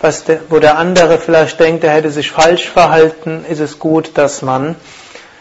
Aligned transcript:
was 0.00 0.24
der, 0.24 0.40
wo 0.48 0.58
der 0.58 0.76
andere 0.76 1.18
vielleicht 1.18 1.60
denkt, 1.60 1.84
er 1.84 1.92
hätte 1.92 2.10
sich 2.10 2.30
falsch 2.30 2.68
verhalten, 2.68 3.44
ist 3.48 3.60
es 3.60 3.78
gut, 3.78 4.12
dass 4.14 4.42
man 4.42 4.74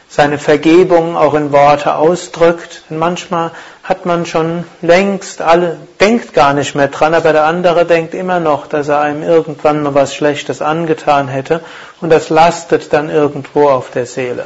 seine 0.08 0.38
Vergebung 0.38 1.18
auch 1.18 1.34
in 1.34 1.52
Worte 1.52 1.96
ausdrückt. 1.96 2.84
Denn 2.90 2.98
manchmal 2.98 3.52
hat 3.86 4.08
man 4.08 4.26
schon 4.26 4.64
längst 4.82 5.44
alle, 5.44 5.78
denkt 6.00 6.34
gar 6.34 6.54
nicht 6.54 6.74
mehr 6.74 6.88
dran, 6.88 7.14
aber 7.14 7.34
der 7.34 7.46
andere 7.46 7.86
denkt 7.86 8.16
immer 8.16 8.40
noch, 8.40 8.66
dass 8.66 8.88
er 8.88 9.00
einem 9.00 9.22
irgendwann 9.22 9.84
mal 9.84 9.94
was 9.94 10.16
Schlechtes 10.16 10.64
angetan 10.64 11.28
hätte 11.28 11.62
und 12.02 12.10
das 12.10 12.32
lastet 12.32 12.92
dann 12.94 13.12
irgendwo 13.12 13.70
auf 13.70 13.92
der 13.92 14.08
Seele. 14.08 14.46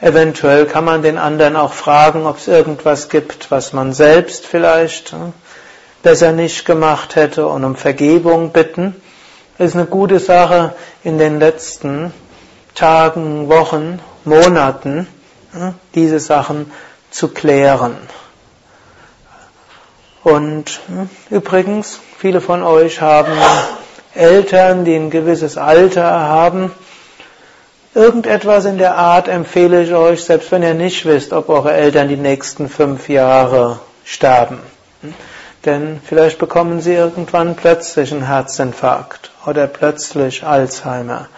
Eventuell 0.00 0.64
kann 0.64 0.86
man 0.86 1.02
den 1.02 1.18
anderen 1.18 1.56
auch 1.56 1.74
fragen, 1.74 2.24
ob 2.26 2.38
es 2.38 2.48
irgendwas 2.48 3.10
gibt, 3.10 3.50
was 3.50 3.74
man 3.74 3.92
selbst 3.92 4.46
vielleicht 4.46 5.14
besser 6.02 6.32
nicht 6.32 6.64
gemacht 6.64 7.16
hätte 7.16 7.46
und 7.46 7.64
um 7.64 7.76
Vergebung 7.76 8.50
bitten. 8.50 8.96
Das 9.58 9.68
ist 9.68 9.76
eine 9.76 9.86
gute 9.86 10.20
Sache 10.20 10.74
in 11.04 11.18
den 11.18 11.38
letzten 11.38 12.14
Tagen, 12.74 13.50
Wochen 13.50 14.00
Monaten 14.24 15.06
diese 15.94 16.18
Sachen 16.18 16.70
zu 17.16 17.28
klären. 17.28 17.96
Und 20.22 20.80
übrigens, 21.30 21.98
viele 22.18 22.42
von 22.42 22.62
euch 22.62 23.00
haben 23.00 23.32
Eltern, 24.14 24.84
die 24.84 24.94
ein 24.96 25.08
gewisses 25.08 25.56
Alter 25.56 26.04
haben. 26.04 26.72
Irgendetwas 27.94 28.66
in 28.66 28.76
der 28.76 28.96
Art 28.96 29.28
empfehle 29.28 29.82
ich 29.82 29.94
euch, 29.94 30.24
selbst 30.24 30.52
wenn 30.52 30.62
ihr 30.62 30.74
nicht 30.74 31.06
wisst, 31.06 31.32
ob 31.32 31.48
eure 31.48 31.72
Eltern 31.72 32.08
die 32.08 32.18
nächsten 32.18 32.68
fünf 32.68 33.08
Jahre 33.08 33.80
sterben. 34.04 34.58
Denn 35.64 36.02
vielleicht 36.04 36.38
bekommen 36.38 36.82
sie 36.82 36.92
irgendwann 36.92 37.56
plötzlich 37.56 38.12
einen 38.12 38.26
Herzinfarkt 38.26 39.30
oder 39.46 39.66
plötzlich 39.66 40.44
Alzheimer 40.44 41.28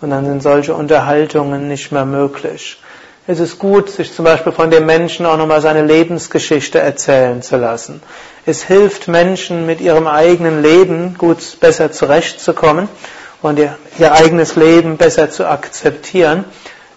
und 0.00 0.10
dann 0.10 0.26
sind 0.26 0.42
solche 0.42 0.74
Unterhaltungen 0.74 1.68
nicht 1.68 1.92
mehr 1.92 2.04
möglich. 2.04 2.78
Es 3.30 3.40
ist 3.40 3.58
gut, 3.58 3.90
sich 3.90 4.14
zum 4.14 4.24
Beispiel 4.24 4.52
von 4.52 4.70
dem 4.70 4.86
Menschen 4.86 5.26
auch 5.26 5.36
nochmal 5.36 5.60
seine 5.60 5.82
Lebensgeschichte 5.84 6.78
erzählen 6.78 7.42
zu 7.42 7.58
lassen. 7.58 8.00
Es 8.46 8.62
hilft 8.62 9.06
Menschen 9.06 9.66
mit 9.66 9.82
ihrem 9.82 10.06
eigenen 10.06 10.62
Leben 10.62 11.14
gut 11.18 11.60
besser 11.60 11.92
zurechtzukommen 11.92 12.88
und 13.42 13.58
ihr, 13.58 13.76
ihr 13.98 14.12
eigenes 14.12 14.56
Leben 14.56 14.96
besser 14.96 15.30
zu 15.30 15.46
akzeptieren, 15.46 16.46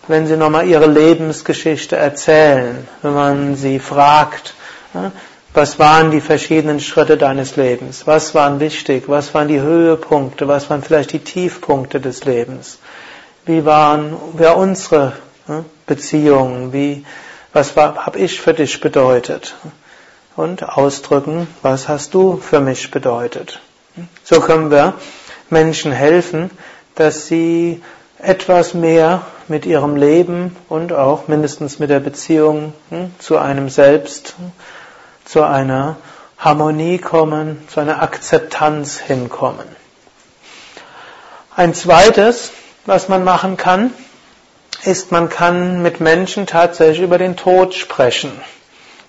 wenn 0.07 0.25
sie 0.25 0.37
nochmal 0.37 0.65
ihre 0.67 0.85
Lebensgeschichte 0.85 1.97
erzählen, 1.97 2.87
wenn 3.01 3.13
man 3.13 3.55
sie 3.57 3.79
fragt, 3.79 4.53
was 5.53 5.79
waren 5.79 6.11
die 6.11 6.21
verschiedenen 6.21 6.79
Schritte 6.79 7.17
deines 7.17 7.57
Lebens? 7.57 8.07
Was 8.07 8.33
waren 8.33 8.61
wichtig? 8.61 9.03
Was 9.07 9.33
waren 9.33 9.49
die 9.49 9.59
Höhepunkte? 9.59 10.47
Was 10.47 10.69
waren 10.69 10.81
vielleicht 10.81 11.11
die 11.11 11.19
Tiefpunkte 11.19 11.99
des 11.99 12.23
Lebens? 12.23 12.79
Wie 13.45 13.65
waren 13.65 14.15
wer 14.31 14.55
unsere 14.55 15.11
ne, 15.49 15.65
Beziehungen? 15.91 16.71
Wie, 16.71 17.05
was 17.51 17.75
habe 17.75 18.17
ich 18.17 18.39
für 18.39 18.53
dich 18.53 18.79
bedeutet? 18.79 19.55
Und 20.37 20.63
ausdrücken, 20.63 21.47
was 21.61 21.89
hast 21.89 22.13
du 22.13 22.37
für 22.37 22.61
mich 22.61 22.91
bedeutet? 22.91 23.59
So 24.23 24.39
können 24.39 24.71
wir 24.71 24.93
Menschen 25.49 25.91
helfen, 25.91 26.49
dass 26.95 27.27
sie 27.27 27.81
etwas 28.19 28.73
mehr 28.73 29.23
mit 29.49 29.65
ihrem 29.65 29.97
Leben 29.97 30.55
und 30.69 30.93
auch 30.93 31.27
mindestens 31.27 31.77
mit 31.79 31.89
der 31.89 31.99
Beziehung 31.99 32.73
hm, 32.89 33.11
zu 33.19 33.37
einem 33.37 33.67
selbst 33.69 34.35
zu 35.25 35.43
einer 35.43 35.97
Harmonie 36.37 36.99
kommen, 36.99 37.67
zu 37.67 37.81
einer 37.81 38.01
Akzeptanz 38.01 38.97
hinkommen. 38.97 39.67
Ein 41.53 41.73
zweites, 41.73 42.51
was 42.85 43.09
man 43.09 43.25
machen 43.25 43.57
kann, 43.57 43.93
ist, 44.83 45.11
man 45.11 45.29
kann 45.29 45.81
mit 45.81 45.99
Menschen 45.99 46.47
tatsächlich 46.47 47.01
über 47.01 47.17
den 47.17 47.35
Tod 47.35 47.73
sprechen. 47.73 48.31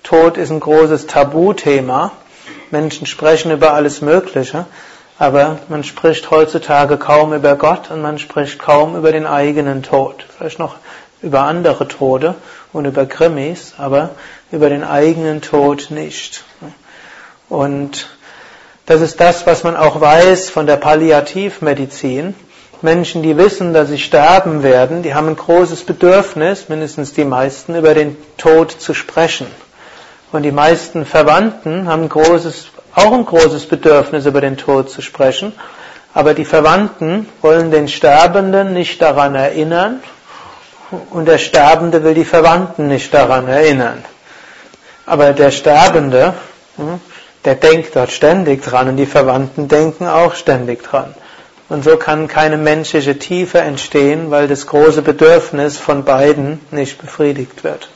Tod 0.02 0.36
ist 0.36 0.50
ein 0.50 0.60
großes 0.60 1.06
Tabuthema. 1.06 2.12
Menschen 2.70 3.06
sprechen 3.06 3.50
über 3.50 3.72
alles 3.72 4.00
Mögliche, 4.00 4.66
aber 5.18 5.58
man 5.68 5.84
spricht 5.84 6.30
heutzutage 6.30 6.96
kaum 6.96 7.32
über 7.32 7.56
Gott 7.56 7.90
und 7.90 8.02
man 8.02 8.18
spricht 8.18 8.58
kaum 8.58 8.96
über 8.96 9.12
den 9.12 9.26
eigenen 9.26 9.82
Tod. 9.82 10.26
Vielleicht 10.36 10.58
noch 10.58 10.76
über 11.22 11.42
andere 11.42 11.86
Tode 11.86 12.34
und 12.72 12.84
über 12.84 13.06
Krimis, 13.06 13.74
aber 13.78 14.10
über 14.50 14.68
den 14.68 14.84
eigenen 14.84 15.40
Tod 15.40 15.90
nicht. 15.90 16.44
Und 17.48 18.08
das 18.86 19.00
ist 19.00 19.20
das, 19.20 19.46
was 19.46 19.62
man 19.62 19.76
auch 19.76 20.00
weiß 20.00 20.50
von 20.50 20.66
der 20.66 20.76
Palliativmedizin. 20.76 22.34
Menschen, 22.82 23.22
die 23.22 23.36
wissen, 23.36 23.72
dass 23.72 23.88
sie 23.88 23.98
sterben 23.98 24.62
werden, 24.62 25.02
die 25.02 25.14
haben 25.14 25.28
ein 25.28 25.36
großes 25.36 25.84
Bedürfnis, 25.84 26.68
mindestens 26.68 27.12
die 27.12 27.24
meisten, 27.24 27.74
über 27.74 27.94
den 27.94 28.16
Tod 28.36 28.72
zu 28.72 28.94
sprechen. 28.94 29.46
Und 30.32 30.42
die 30.42 30.52
meisten 30.52 31.04
Verwandten 31.04 31.88
haben 31.88 32.08
großes, 32.08 32.68
auch 32.94 33.12
ein 33.12 33.24
großes 33.24 33.66
Bedürfnis, 33.66 34.26
über 34.26 34.40
den 34.40 34.56
Tod 34.56 34.90
zu 34.90 35.02
sprechen. 35.02 35.52
Aber 36.14 36.34
die 36.34 36.44
Verwandten 36.44 37.28
wollen 37.40 37.70
den 37.70 37.88
Sterbenden 37.88 38.72
nicht 38.72 39.00
daran 39.00 39.34
erinnern 39.34 40.02
und 41.10 41.26
der 41.26 41.38
Sterbende 41.38 42.04
will 42.04 42.14
die 42.14 42.24
Verwandten 42.24 42.88
nicht 42.88 43.12
daran 43.14 43.48
erinnern. 43.48 44.04
Aber 45.06 45.32
der 45.32 45.50
Sterbende, 45.50 46.34
hm, 46.76 47.00
der 47.44 47.54
denkt 47.54 47.96
dort 47.96 48.10
ständig 48.10 48.62
dran 48.62 48.88
und 48.88 48.96
die 48.96 49.06
Verwandten 49.06 49.68
denken 49.68 50.06
auch 50.06 50.34
ständig 50.34 50.82
dran. 50.82 51.14
Und 51.72 51.84
so 51.84 51.96
kann 51.96 52.28
keine 52.28 52.58
menschliche 52.58 53.18
Tiefe 53.18 53.58
entstehen, 53.58 54.30
weil 54.30 54.46
das 54.46 54.66
große 54.66 55.00
Bedürfnis 55.00 55.78
von 55.78 56.04
beiden 56.04 56.60
nicht 56.70 57.00
befriedigt 57.00 57.64
wird. 57.64 57.88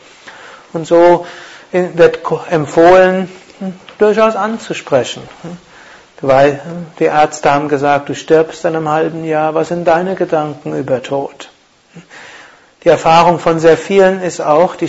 Und 0.73 0.87
so 0.87 1.27
wird 1.73 2.21
empfohlen, 2.49 3.29
hm, 3.59 3.75
durchaus 3.99 4.35
anzusprechen. 4.35 5.21
Weil 6.23 6.53
hm, 6.53 6.87
die 6.99 7.05
Ärzte 7.05 7.53
haben 7.53 7.69
gesagt, 7.69 8.09
du 8.09 8.15
stirbst 8.15 8.65
in 8.65 8.75
einem 8.75 8.89
halben 8.89 9.25
Jahr, 9.25 9.55
was 9.55 9.69
sind 9.69 9.85
deine 9.85 10.15
Gedanken 10.15 10.75
über 10.75 11.03
Tod? 11.03 11.51
Die 12.83 12.89
Erfahrung 12.89 13.39
von 13.39 13.59
sehr 13.59 13.77
vielen 13.77 14.23
ist 14.23 14.41
auch, 14.41 14.77
die, 14.77 14.89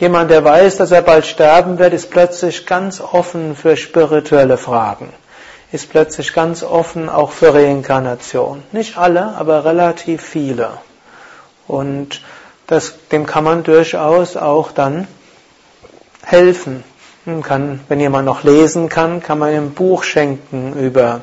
jemand, 0.00 0.32
der 0.32 0.42
weiß, 0.44 0.78
dass 0.78 0.90
er 0.90 1.02
bald 1.02 1.24
sterben 1.24 1.78
wird, 1.78 1.94
ist 1.94 2.10
plötzlich 2.10 2.66
ganz 2.66 3.00
offen 3.00 3.54
für 3.54 3.76
spirituelle 3.76 4.56
Fragen, 4.56 5.12
ist 5.74 5.90
plötzlich 5.90 6.32
ganz 6.32 6.62
offen 6.62 7.08
auch 7.08 7.32
für 7.32 7.52
Reinkarnation. 7.52 8.62
Nicht 8.70 8.96
alle, 8.96 9.34
aber 9.36 9.64
relativ 9.64 10.22
viele. 10.22 10.78
Und 11.66 12.22
das, 12.68 12.94
dem 13.10 13.26
kann 13.26 13.42
man 13.42 13.64
durchaus 13.64 14.36
auch 14.36 14.70
dann 14.70 15.08
helfen. 16.22 16.84
Man 17.24 17.42
kann, 17.42 17.80
wenn 17.88 17.98
jemand 17.98 18.24
noch 18.24 18.44
lesen 18.44 18.88
kann, 18.88 19.20
kann 19.20 19.40
man 19.40 19.52
ihm 19.52 19.64
ein 19.64 19.74
Buch 19.74 20.04
schenken 20.04 20.74
über 20.74 21.22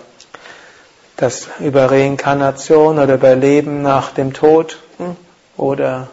das, 1.15 1.47
über 1.61 1.89
Reinkarnation 1.89 2.99
oder 2.99 3.13
über 3.13 3.35
Leben 3.35 3.81
nach 3.81 4.11
dem 4.11 4.33
Tod. 4.33 4.79
Hm? 4.97 5.15
Oder 5.55 6.09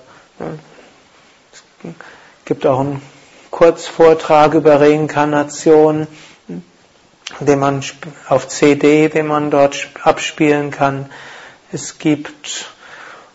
es 1.53 1.93
gibt 2.45 2.67
auch 2.67 2.79
einen 2.79 3.03
Kurzvortrag 3.51 4.55
über 4.55 4.81
Reinkarnation, 4.81 6.07
den 7.41 7.59
man 7.59 7.83
auf 8.29 8.49
CD, 8.49 9.09
den 9.09 9.27
man 9.27 9.51
dort 9.51 9.89
abspielen 10.03 10.71
kann. 10.71 11.07
Es 11.73 11.99
gibt 11.99 12.71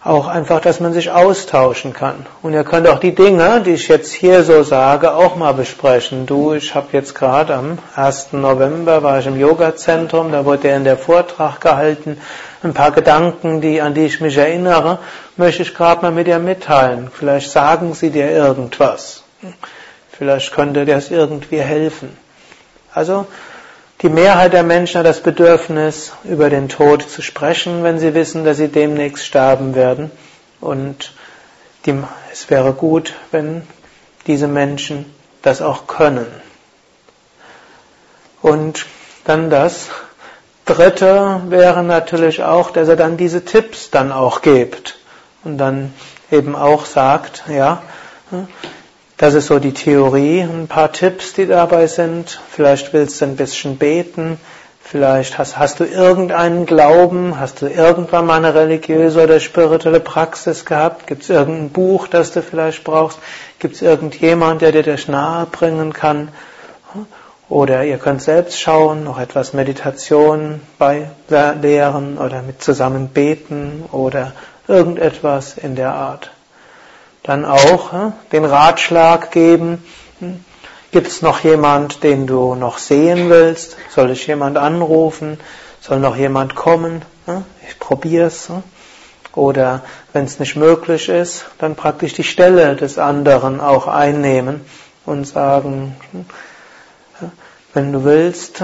auch 0.03 0.27
einfach, 0.27 0.59
dass 0.59 0.81
man 0.81 0.91
sich 0.91 1.11
austauschen 1.11 1.93
kann. 1.93 2.25
Und 2.41 2.53
ihr 2.53 2.65
könnt 2.65 2.87
auch 2.89 2.99
die 2.99 3.15
Dinge, 3.15 3.61
die 3.61 3.71
ich 3.71 3.87
jetzt 3.87 4.11
hier 4.11 4.43
so 4.43 4.61
sage, 4.63 5.13
auch 5.13 5.37
mal 5.37 5.53
besprechen. 5.53 6.25
Du, 6.25 6.53
ich 6.53 6.75
habe 6.75 6.87
jetzt 6.91 7.15
gerade 7.15 7.55
am 7.55 7.77
1. 7.95 8.33
November 8.33 9.01
war 9.01 9.19
ich 9.19 9.27
im 9.27 9.39
Yoga-Zentrum, 9.39 10.31
da 10.33 10.43
wurde 10.43 10.67
in 10.69 10.83
der 10.83 10.97
Vortrag 10.97 11.61
gehalten. 11.61 12.19
Ein 12.63 12.73
paar 12.73 12.91
Gedanken, 12.91 13.61
die, 13.61 13.79
an 13.79 13.93
die 13.93 14.05
ich 14.05 14.19
mich 14.19 14.35
erinnere, 14.35 14.99
möchte 15.37 15.61
ich 15.61 15.73
gerade 15.73 16.01
mal 16.01 16.11
mit 16.11 16.27
dir 16.27 16.39
mitteilen. 16.39 17.09
Vielleicht 17.13 17.51
sagen 17.51 17.93
sie 17.93 18.09
dir 18.09 18.29
irgendwas. 18.29 19.23
Vielleicht 20.11 20.51
könnte 20.53 20.85
dir 20.85 20.95
das 20.95 21.11
irgendwie 21.11 21.61
helfen. 21.61 22.17
Also, 22.93 23.25
die 24.03 24.09
Mehrheit 24.09 24.51
der 24.51 24.63
Menschen 24.63 24.99
hat 24.99 25.05
das 25.05 25.21
Bedürfnis, 25.21 26.11
über 26.25 26.49
den 26.49 26.67
Tod 26.67 27.09
zu 27.09 27.21
sprechen, 27.21 27.83
wenn 27.83 27.99
sie 27.99 28.13
wissen, 28.13 28.43
dass 28.43 28.57
sie 28.57 28.67
demnächst 28.67 29.25
sterben 29.25 29.75
werden. 29.75 30.11
Und 30.59 31.13
die, 31.85 31.97
es 32.31 32.49
wäre 32.49 32.73
gut, 32.73 33.13
wenn 33.31 33.65
diese 34.27 34.49
Menschen 34.49 35.05
das 35.41 35.61
auch 35.61 35.87
können. 35.87 36.27
Und 38.41 38.85
dann 39.23 39.49
das 39.49 39.87
Dritte 40.65 41.41
wäre 41.47 41.81
natürlich 41.81 42.43
auch, 42.43 42.71
dass 42.71 42.89
er 42.89 42.97
dann 42.97 43.15
diese 43.15 43.45
Tipps 43.45 43.89
dann 43.89 44.11
auch 44.11 44.41
gibt 44.41 44.97
und 45.45 45.57
dann 45.57 45.93
eben 46.29 46.57
auch 46.57 46.85
sagt, 46.85 47.43
ja, 47.47 47.81
das 49.17 49.35
ist 49.35 49.47
so 49.47 49.59
die 49.59 49.73
Theorie, 49.73 50.41
ein 50.41 50.67
paar 50.67 50.91
Tipps, 50.91 51.33
die 51.33 51.45
dabei 51.45 51.87
sind. 51.87 52.39
Vielleicht 52.49 52.93
willst 52.93 53.21
du 53.21 53.25
ein 53.25 53.35
bisschen 53.35 53.77
beten. 53.77 54.39
Vielleicht 54.81 55.37
hast, 55.37 55.57
hast 55.57 55.79
du 55.79 55.85
irgendeinen 55.85 56.65
Glauben, 56.65 57.39
hast 57.39 57.61
du 57.61 57.67
irgendwann 57.67 58.25
mal 58.25 58.35
eine 58.35 58.53
religiöse 58.53 59.23
oder 59.23 59.39
spirituelle 59.39 59.99
Praxis 59.99 60.65
gehabt? 60.65 61.07
Gibt 61.07 61.23
es 61.23 61.29
irgendein 61.29 61.69
Buch, 61.69 62.07
das 62.07 62.31
du 62.31 62.41
vielleicht 62.41 62.83
brauchst? 62.83 63.17
Gibt 63.59 63.75
es 63.75 63.81
irgendjemand, 63.81 64.61
der 64.61 64.71
dir 64.71 64.83
das 64.83 65.07
nahe 65.07 65.45
bringen 65.45 65.93
kann? 65.93 66.27
Oder 67.49 67.85
ihr 67.85 67.97
könnt 67.97 68.21
selbst 68.21 68.59
schauen, 68.59 69.03
noch 69.03 69.19
etwas 69.19 69.53
Meditation 69.53 70.61
bei 70.77 71.09
lehren 71.29 72.17
oder 72.17 72.41
mit 72.41 72.61
zusammen 72.61 73.07
beten 73.07 73.85
oder 73.91 74.33
irgendetwas 74.67 75.57
in 75.57 75.75
der 75.75 75.93
Art. 75.93 76.32
Dann 77.23 77.45
auch 77.45 77.91
hm, 77.91 78.13
den 78.31 78.45
Ratschlag 78.45 79.31
geben, 79.31 79.83
gibt 80.91 81.07
es 81.07 81.21
noch 81.21 81.39
jemand, 81.39 82.03
den 82.03 82.27
du 82.27 82.55
noch 82.55 82.77
sehen 82.77 83.29
willst? 83.29 83.77
Soll 83.89 84.11
ich 84.11 84.27
jemand 84.27 84.57
anrufen? 84.57 85.39
Soll 85.79 85.99
noch 85.99 86.17
jemand 86.17 86.55
kommen? 86.55 87.01
Hm, 87.25 87.45
ich 87.67 87.79
probiere 87.79 88.27
es. 88.27 88.49
Oder 89.33 89.81
wenn 90.11 90.25
es 90.25 90.39
nicht 90.39 90.55
möglich 90.55 91.09
ist, 91.09 91.45
dann 91.57 91.75
praktisch 91.75 92.13
die 92.13 92.23
Stelle 92.23 92.75
des 92.75 92.99
anderen 92.99 93.61
auch 93.61 93.87
einnehmen 93.87 94.61
und 95.05 95.25
sagen, 95.25 95.95
wenn 97.73 97.91
du 97.91 98.03
willst, 98.03 98.61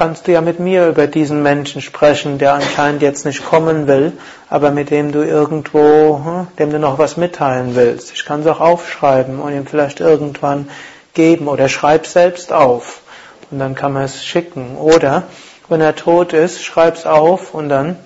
kannst 0.00 0.26
du 0.26 0.32
ja 0.32 0.40
mit 0.40 0.58
mir 0.58 0.88
über 0.88 1.06
diesen 1.06 1.42
Menschen 1.42 1.82
sprechen, 1.82 2.38
der 2.38 2.54
anscheinend 2.54 3.02
jetzt 3.02 3.26
nicht 3.26 3.44
kommen 3.44 3.86
will, 3.86 4.14
aber 4.48 4.70
mit 4.70 4.88
dem 4.88 5.12
du 5.12 5.22
irgendwo, 5.22 6.22
hm, 6.24 6.46
dem 6.58 6.70
du 6.70 6.78
noch 6.78 6.98
was 6.98 7.18
mitteilen 7.18 7.76
willst. 7.76 8.10
Ich 8.14 8.24
kann 8.24 8.40
es 8.40 8.46
auch 8.46 8.60
aufschreiben 8.60 9.40
und 9.40 9.52
ihm 9.52 9.66
vielleicht 9.66 10.00
irgendwann 10.00 10.70
geben 11.12 11.48
oder 11.48 11.68
schreib 11.68 12.06
selbst 12.06 12.50
auf 12.50 13.02
und 13.50 13.58
dann 13.58 13.74
kann 13.74 13.92
man 13.92 14.04
es 14.04 14.24
schicken. 14.24 14.78
Oder 14.78 15.24
wenn 15.68 15.82
er 15.82 15.94
tot 15.94 16.32
ist, 16.32 16.64
schreib 16.64 16.94
es 16.94 17.04
auf 17.04 17.52
und 17.52 17.68
dann 17.68 17.98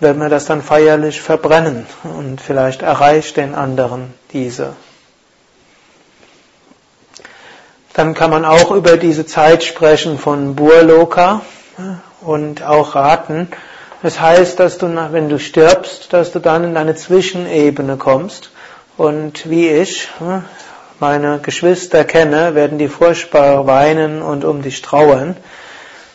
werden 0.00 0.20
wir 0.20 0.30
das 0.30 0.46
dann 0.46 0.62
feierlich 0.62 1.20
verbrennen 1.20 1.86
und 2.02 2.40
vielleicht 2.40 2.82
erreicht 2.82 3.36
den 3.36 3.54
anderen 3.54 4.12
diese. 4.32 4.72
Dann 7.94 8.14
kann 8.14 8.30
man 8.30 8.44
auch 8.44 8.72
über 8.72 8.96
diese 8.96 9.24
Zeit 9.24 9.62
sprechen 9.62 10.18
von 10.18 10.56
Burloka 10.56 11.42
und 12.22 12.64
auch 12.64 12.96
raten. 12.96 13.48
Das 14.02 14.20
heißt, 14.20 14.58
dass 14.58 14.78
du, 14.78 14.88
wenn 15.12 15.28
du 15.28 15.38
stirbst, 15.38 16.12
dass 16.12 16.32
du 16.32 16.40
dann 16.40 16.64
in 16.64 16.76
eine 16.76 16.96
Zwischenebene 16.96 17.96
kommst. 17.96 18.50
Und 18.96 19.48
wie 19.48 19.68
ich 19.68 20.08
meine 20.98 21.38
Geschwister 21.38 22.04
kenne, 22.04 22.56
werden 22.56 22.78
die 22.78 22.88
furchtbar 22.88 23.68
weinen 23.68 24.22
und 24.22 24.44
um 24.44 24.60
dich 24.60 24.82
trauern. 24.82 25.36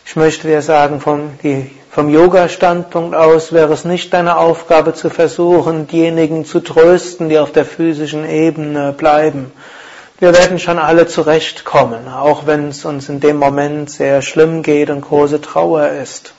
Ich 0.04 0.16
möchte 0.16 0.48
dir 0.48 0.60
sagen, 0.60 1.00
vom, 1.00 1.30
vom 1.90 2.10
Yoga-Standpunkt 2.10 3.16
aus 3.16 3.54
wäre 3.54 3.72
es 3.72 3.86
nicht 3.86 4.12
deine 4.12 4.36
Aufgabe 4.36 4.92
zu 4.92 5.08
versuchen, 5.08 5.86
diejenigen 5.86 6.44
zu 6.44 6.60
trösten, 6.60 7.30
die 7.30 7.38
auf 7.38 7.52
der 7.52 7.64
physischen 7.64 8.28
Ebene 8.28 8.92
bleiben 8.92 9.50
wir 10.20 10.34
werden 10.34 10.58
schon 10.58 10.78
alle 10.78 11.06
zurechtkommen, 11.06 12.06
auch 12.06 12.46
wenn 12.46 12.68
es 12.68 12.84
uns 12.84 13.08
in 13.08 13.20
dem 13.20 13.38
Moment 13.38 13.90
sehr 13.90 14.20
schlimm 14.20 14.62
geht 14.62 14.90
und 14.90 15.00
große 15.00 15.40
Trauer 15.40 15.88
ist. 15.88 16.34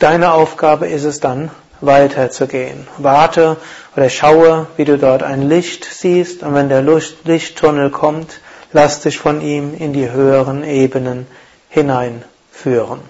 Deine 0.00 0.32
Aufgabe 0.32 0.88
ist 0.88 1.04
es 1.04 1.20
dann, 1.20 1.52
weiterzugehen. 1.80 2.86
Warte 2.98 3.56
oder 3.96 4.08
schaue, 4.08 4.66
wie 4.76 4.84
du 4.84 4.98
dort 4.98 5.22
ein 5.22 5.42
Licht 5.42 5.84
siehst 5.84 6.42
und 6.42 6.54
wenn 6.54 6.68
der 6.68 6.82
Lichttunnel 6.82 7.90
kommt, 7.90 8.40
lass 8.72 9.00
dich 9.00 9.18
von 9.18 9.40
ihm 9.40 9.74
in 9.78 9.92
die 9.92 10.10
höheren 10.10 10.64
Ebenen 10.64 11.28
hineinführen. 11.68 13.00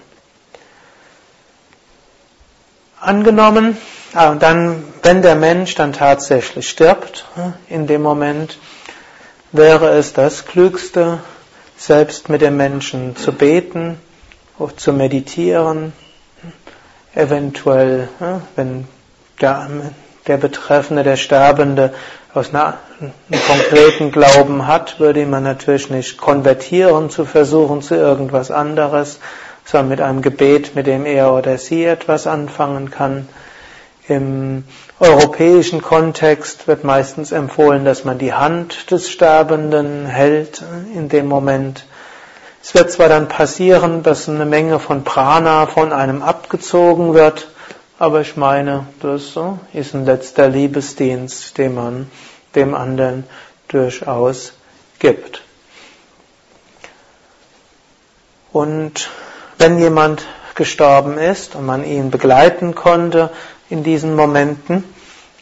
Angenommen, 2.99 3.77
ah, 4.13 4.35
dann, 4.35 4.83
wenn 5.01 5.21
der 5.21 5.35
Mensch 5.35 5.73
dann 5.75 5.93
tatsächlich 5.93 6.69
stirbt, 6.69 7.25
in 7.67 7.87
dem 7.87 8.01
Moment, 8.01 8.57
wäre 9.57 9.89
es 9.91 10.13
das 10.13 10.45
Klügste, 10.45 11.19
selbst 11.77 12.29
mit 12.29 12.41
dem 12.41 12.57
Menschen 12.57 13.15
zu 13.15 13.31
beten, 13.31 13.97
zu 14.77 14.93
meditieren, 14.93 15.93
eventuell, 17.13 18.09
wenn 18.55 18.87
der, 19.41 19.69
der 20.27 20.37
Betreffende, 20.37 21.03
der 21.03 21.17
Sterbende 21.17 21.93
aus 22.33 22.49
einer, 22.53 22.77
einem 22.99 23.41
konkreten 23.47 24.11
Glauben 24.11 24.67
hat, 24.67 24.99
würde 24.99 25.25
man 25.25 25.43
natürlich 25.43 25.89
nicht 25.89 26.17
konvertieren, 26.17 27.09
zu 27.09 27.25
versuchen 27.25 27.81
zu 27.81 27.95
irgendwas 27.95 28.51
anderes, 28.51 29.19
sondern 29.63 29.89
mit 29.89 30.01
einem 30.01 30.21
Gebet, 30.21 30.75
mit 30.75 30.87
dem 30.87 31.05
er 31.05 31.33
oder 31.33 31.57
sie 31.57 31.85
etwas 31.85 32.27
anfangen 32.27 32.91
kann. 32.91 33.27
Im 34.07 34.65
europäischen 34.99 35.81
Kontext 35.81 36.67
wird 36.67 36.83
meistens 36.83 37.31
empfohlen, 37.31 37.83
dass 37.83 38.05
man 38.05 38.17
die 38.17 38.33
Hand 38.33 38.91
des 38.91 39.09
Sterbenden 39.09 40.05
hält 40.05 40.63
in 40.93 41.09
dem 41.09 41.27
Moment. 41.27 41.85
Es 42.63 42.73
wird 42.73 42.91
zwar 42.91 43.09
dann 43.09 43.27
passieren, 43.27 44.03
dass 44.03 44.29
eine 44.29 44.45
Menge 44.45 44.79
von 44.79 45.03
Prana 45.03 45.67
von 45.67 45.91
einem 45.91 46.21
abgezogen 46.21 47.13
wird, 47.13 47.49
aber 47.99 48.21
ich 48.21 48.37
meine, 48.37 48.87
das 49.01 49.37
ist 49.73 49.93
ein 49.93 50.05
letzter 50.05 50.47
Liebesdienst, 50.49 51.57
den 51.57 51.75
man 51.75 52.09
dem 52.55 52.73
anderen 52.73 53.25
durchaus 53.67 54.53
gibt. 54.99 55.41
Und 58.51 59.09
wenn 59.57 59.77
jemand 59.77 60.25
gestorben 60.55 61.17
ist 61.17 61.55
und 61.55 61.65
man 61.65 61.83
ihn 61.83 62.09
begleiten 62.09 62.73
konnte, 62.73 63.29
in 63.69 63.83
diesen 63.83 64.15
Momenten, 64.15 64.83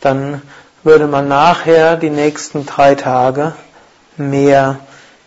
dann 0.02 0.42
würde 0.84 1.08
man 1.08 1.28
nachher 1.28 1.98
die 1.98 2.10
nächsten 2.10 2.66
drei 2.66 2.96
Tage 2.96 3.54
mehr 4.18 4.80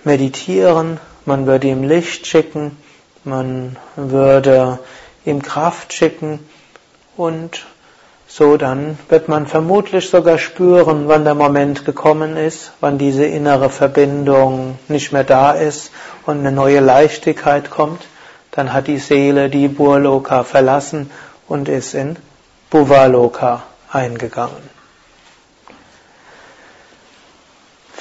meditieren, 0.04 1.00
man 1.24 1.46
würde 1.46 1.68
ihm 1.68 1.82
Licht 1.82 2.26
schicken, 2.26 2.76
man 3.24 3.76
würde 3.96 4.78
ihm 5.24 5.42
Kraft 5.42 5.92
schicken 5.92 6.40
und 7.16 7.66
So 8.28 8.56
dann 8.56 8.98
wird 9.08 9.28
man 9.28 9.46
vermutlich 9.46 10.10
sogar 10.10 10.38
spüren, 10.38 11.06
wann 11.06 11.24
der 11.24 11.36
Moment 11.36 11.84
gekommen 11.84 12.36
ist, 12.36 12.72
wann 12.80 12.98
diese 12.98 13.24
innere 13.24 13.70
Verbindung 13.70 14.78
nicht 14.88 15.12
mehr 15.12 15.22
da 15.22 15.52
ist 15.52 15.92
und 16.26 16.40
eine 16.40 16.50
neue 16.50 16.80
Leichtigkeit 16.80 17.70
kommt. 17.70 18.02
Dann 18.50 18.72
hat 18.72 18.88
die 18.88 18.98
Seele 18.98 19.48
die 19.48 19.68
Burloka 19.68 20.42
verlassen 20.42 21.10
und 21.46 21.68
ist 21.68 21.94
in 21.94 22.16
Bhuvaloka 22.70 23.62
eingegangen. 23.90 24.76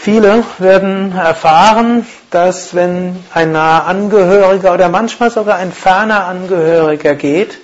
Viele 0.06 0.44
werden 0.60 1.14
erfahren, 1.18 2.06
dass 2.30 2.76
wenn 2.76 3.24
ein 3.34 3.52
naher 3.54 3.88
Angehöriger 3.88 4.74
oder 4.74 4.88
manchmal 4.88 5.32
sogar 5.32 5.58
ein 5.58 5.72
ferner 5.72 6.26
Angehöriger 6.26 7.16
geht, 7.16 7.58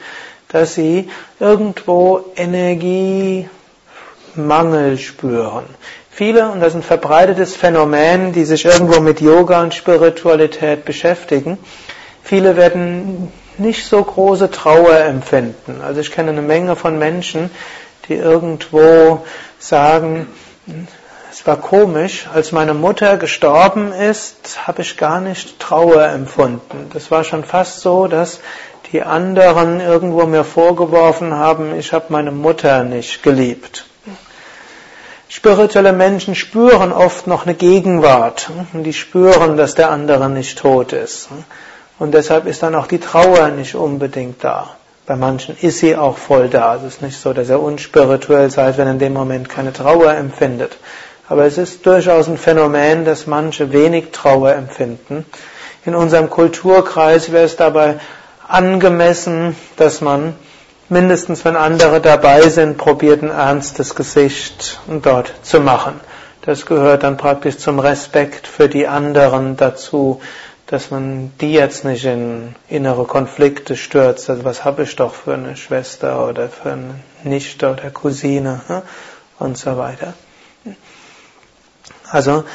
dass 0.47 0.73
sie 0.73 1.09
irgendwo 1.39 2.25
Energiemangel 2.35 3.47
spüren. 4.97 5.65
Viele, 6.09 6.49
und 6.49 6.61
das 6.61 6.69
ist 6.69 6.75
ein 6.77 6.83
verbreitetes 6.83 7.55
Phänomen, 7.55 8.33
die 8.33 8.45
sich 8.45 8.65
irgendwo 8.65 8.99
mit 9.01 9.21
Yoga 9.21 9.61
und 9.61 9.73
Spiritualität 9.73 10.83
beschäftigen, 10.83 11.57
viele 12.23 12.57
werden 12.57 13.31
nicht 13.57 13.87
so 13.87 14.03
große 14.03 14.51
Trauer 14.51 14.97
empfinden. 14.99 15.81
Also 15.85 16.01
ich 16.01 16.11
kenne 16.11 16.31
eine 16.31 16.41
Menge 16.41 16.75
von 16.75 16.97
Menschen, 16.97 17.51
die 18.07 18.15
irgendwo 18.15 19.23
sagen, 19.59 20.27
es 21.31 21.47
war 21.47 21.57
komisch, 21.57 22.27
als 22.33 22.51
meine 22.51 22.73
Mutter 22.73 23.17
gestorben 23.17 23.93
ist, 23.93 24.67
habe 24.67 24.81
ich 24.81 24.97
gar 24.97 25.21
nicht 25.21 25.59
Trauer 25.59 26.03
empfunden. 26.05 26.89
Das 26.93 27.09
war 27.09 27.23
schon 27.23 27.43
fast 27.43 27.81
so, 27.81 28.07
dass 28.07 28.41
die 28.91 29.01
anderen 29.01 29.79
irgendwo 29.79 30.25
mir 30.25 30.43
vorgeworfen 30.43 31.33
haben, 31.33 31.77
ich 31.79 31.93
habe 31.93 32.05
meine 32.09 32.31
Mutter 32.31 32.83
nicht 32.83 33.23
geliebt. 33.23 33.85
Spirituelle 35.29 35.93
Menschen 35.93 36.35
spüren 36.35 36.91
oft 36.91 37.25
noch 37.25 37.45
eine 37.45 37.55
Gegenwart 37.55 38.51
die 38.73 38.91
spüren, 38.91 39.55
dass 39.55 39.75
der 39.75 39.89
andere 39.89 40.29
nicht 40.29 40.59
tot 40.59 40.91
ist. 40.91 41.29
Und 42.01 42.15
deshalb 42.15 42.47
ist 42.47 42.63
dann 42.63 42.73
auch 42.73 42.87
die 42.87 42.97
Trauer 42.97 43.49
nicht 43.49 43.75
unbedingt 43.75 44.43
da. 44.43 44.71
Bei 45.05 45.15
manchen 45.15 45.55
ist 45.61 45.77
sie 45.77 45.95
auch 45.95 46.17
voll 46.17 46.49
da. 46.49 46.77
Es 46.77 46.81
ist 46.95 47.03
nicht 47.03 47.15
so, 47.15 47.31
dass 47.31 47.47
er 47.47 47.61
unspirituell 47.61 48.49
sei, 48.49 48.75
wenn 48.75 48.87
er 48.87 48.93
in 48.93 48.97
dem 48.97 49.13
Moment 49.13 49.49
keine 49.49 49.71
Trauer 49.71 50.11
empfindet. 50.11 50.77
Aber 51.29 51.45
es 51.45 51.59
ist 51.59 51.85
durchaus 51.85 52.27
ein 52.27 52.39
Phänomen, 52.39 53.05
dass 53.05 53.27
manche 53.27 53.71
wenig 53.71 54.09
Trauer 54.11 54.53
empfinden. 54.53 55.27
In 55.85 55.93
unserem 55.93 56.31
Kulturkreis 56.31 57.31
wäre 57.31 57.45
es 57.45 57.55
dabei 57.55 57.99
angemessen, 58.47 59.55
dass 59.77 60.01
man 60.01 60.33
mindestens, 60.89 61.45
wenn 61.45 61.55
andere 61.55 62.01
dabei 62.01 62.49
sind, 62.49 62.79
probiert 62.79 63.21
ein 63.21 63.29
ernstes 63.29 63.93
Gesicht 63.93 64.79
dort 65.03 65.31
zu 65.43 65.59
machen. 65.59 65.99
Das 66.41 66.65
gehört 66.65 67.03
dann 67.03 67.17
praktisch 67.17 67.59
zum 67.59 67.77
Respekt 67.77 68.47
für 68.47 68.67
die 68.67 68.87
anderen 68.87 69.55
dazu, 69.55 70.19
dass 70.71 70.89
man 70.89 71.33
die 71.41 71.51
jetzt 71.51 71.83
nicht 71.83 72.05
in 72.05 72.55
innere 72.69 73.03
Konflikte 73.03 73.75
stürzt. 73.75 74.29
Also 74.29 74.45
was 74.45 74.63
habe 74.63 74.83
ich 74.83 74.95
doch 74.95 75.13
für 75.13 75.33
eine 75.33 75.57
Schwester 75.57 76.25
oder 76.27 76.47
für 76.47 76.71
eine 76.71 76.95
Nichte 77.25 77.69
oder 77.69 77.91
Cousine 77.91 78.61
ne? 78.69 78.81
und 79.37 79.57
so 79.57 79.77
weiter. 79.77 80.13
Also, 82.09 82.45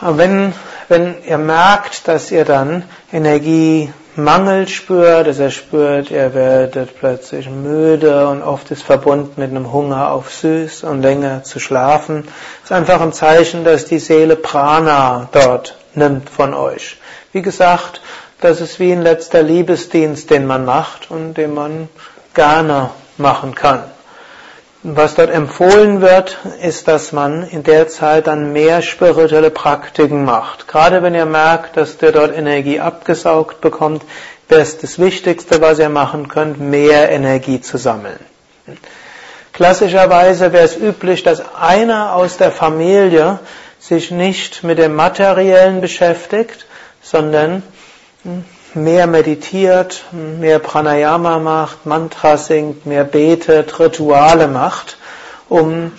wenn, 0.00 0.52
wenn 0.88 1.16
ihr 1.24 1.38
merkt, 1.38 2.06
dass 2.06 2.30
ihr 2.30 2.44
dann 2.44 2.84
Energiemangel 3.12 4.68
spürt, 4.68 5.26
dass 5.26 5.40
ihr 5.40 5.50
spürt, 5.50 6.12
ihr 6.12 6.32
werdet 6.32 6.96
plötzlich 6.98 7.50
müde 7.50 8.28
und 8.28 8.42
oft 8.42 8.70
ist 8.70 8.84
verbunden 8.84 9.40
mit 9.40 9.50
einem 9.50 9.72
Hunger 9.72 10.12
auf 10.12 10.32
Süß 10.32 10.84
und 10.84 11.02
länger 11.02 11.42
zu 11.42 11.58
schlafen, 11.58 12.28
ist 12.62 12.70
einfach 12.70 13.00
ein 13.00 13.12
Zeichen, 13.12 13.64
dass 13.64 13.86
die 13.86 13.98
Seele 13.98 14.36
Prana 14.36 15.28
dort 15.32 15.79
nimmt 15.94 16.30
von 16.30 16.54
euch. 16.54 16.98
Wie 17.32 17.42
gesagt, 17.42 18.00
das 18.40 18.60
ist 18.60 18.80
wie 18.80 18.92
ein 18.92 19.02
letzter 19.02 19.42
Liebesdienst, 19.42 20.30
den 20.30 20.46
man 20.46 20.64
macht 20.64 21.10
und 21.10 21.34
den 21.34 21.54
man 21.54 21.88
gerne 22.34 22.90
machen 23.18 23.54
kann. 23.54 23.84
Was 24.82 25.14
dort 25.14 25.30
empfohlen 25.30 26.00
wird, 26.00 26.38
ist, 26.62 26.88
dass 26.88 27.12
man 27.12 27.42
in 27.42 27.62
der 27.64 27.88
Zeit 27.88 28.26
dann 28.26 28.54
mehr 28.54 28.80
spirituelle 28.80 29.50
Praktiken 29.50 30.24
macht. 30.24 30.68
Gerade 30.68 31.02
wenn 31.02 31.14
ihr 31.14 31.26
merkt, 31.26 31.76
dass 31.76 32.00
ihr 32.00 32.12
dort 32.12 32.34
Energie 32.34 32.80
abgesaugt 32.80 33.60
bekommt, 33.60 34.02
wäre 34.48 34.62
es 34.62 34.78
das 34.78 34.98
Wichtigste, 34.98 35.60
was 35.60 35.78
ihr 35.78 35.90
machen 35.90 36.28
könnt, 36.28 36.60
mehr 36.60 37.10
Energie 37.10 37.60
zu 37.60 37.76
sammeln. 37.76 38.18
Klassischerweise 39.52 40.54
wäre 40.54 40.64
es 40.64 40.78
üblich, 40.78 41.22
dass 41.22 41.42
einer 41.54 42.14
aus 42.14 42.38
der 42.38 42.50
Familie 42.50 43.38
sich 43.80 44.10
nicht 44.10 44.62
mit 44.62 44.78
dem 44.78 44.94
Materiellen 44.94 45.80
beschäftigt, 45.80 46.66
sondern 47.02 47.62
mehr 48.74 49.06
meditiert, 49.06 50.04
mehr 50.12 50.58
Pranayama 50.58 51.38
macht, 51.38 51.86
Mantra 51.86 52.36
singt, 52.36 52.86
mehr 52.86 53.04
betet, 53.04 53.80
Rituale 53.80 54.46
macht, 54.46 54.98
um 55.48 55.92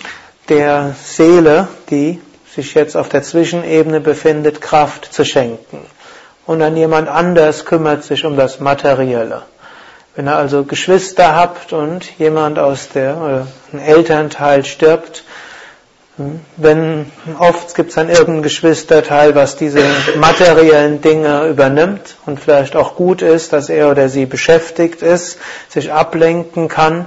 der 0.48 0.94
Seele, 1.02 1.68
die 1.90 2.20
sich 2.54 2.74
jetzt 2.74 2.96
auf 2.96 3.08
der 3.08 3.22
Zwischenebene 3.22 4.00
befindet, 4.00 4.60
Kraft 4.60 5.12
zu 5.12 5.24
schenken. 5.24 5.80
Und 6.46 6.60
dann 6.60 6.76
jemand 6.76 7.08
anders 7.08 7.64
kümmert 7.64 8.04
sich 8.04 8.24
um 8.24 8.36
das 8.36 8.60
Materielle. 8.60 9.42
Wenn 10.14 10.28
ihr 10.28 10.36
also 10.36 10.64
Geschwister 10.64 11.34
habt 11.34 11.72
und 11.72 12.18
jemand 12.18 12.58
aus 12.58 12.90
der, 12.90 13.16
oder 13.16 13.46
ein 13.72 13.78
Elternteil 13.78 14.64
stirbt, 14.64 15.24
wenn 16.58 17.10
oft 17.38 17.74
gibt 17.74 17.88
es 17.90 17.94
dann 17.94 18.10
irgendein 18.10 18.42
Geschwisterteil, 18.42 19.34
was 19.34 19.56
diese 19.56 19.80
materiellen 20.16 21.00
Dinge 21.00 21.46
übernimmt 21.46 22.16
und 22.26 22.38
vielleicht 22.38 22.76
auch 22.76 22.96
gut 22.96 23.22
ist, 23.22 23.52
dass 23.52 23.70
er 23.70 23.90
oder 23.90 24.08
sie 24.10 24.26
beschäftigt 24.26 25.00
ist, 25.00 25.38
sich 25.70 25.90
ablenken 25.90 26.68
kann 26.68 27.06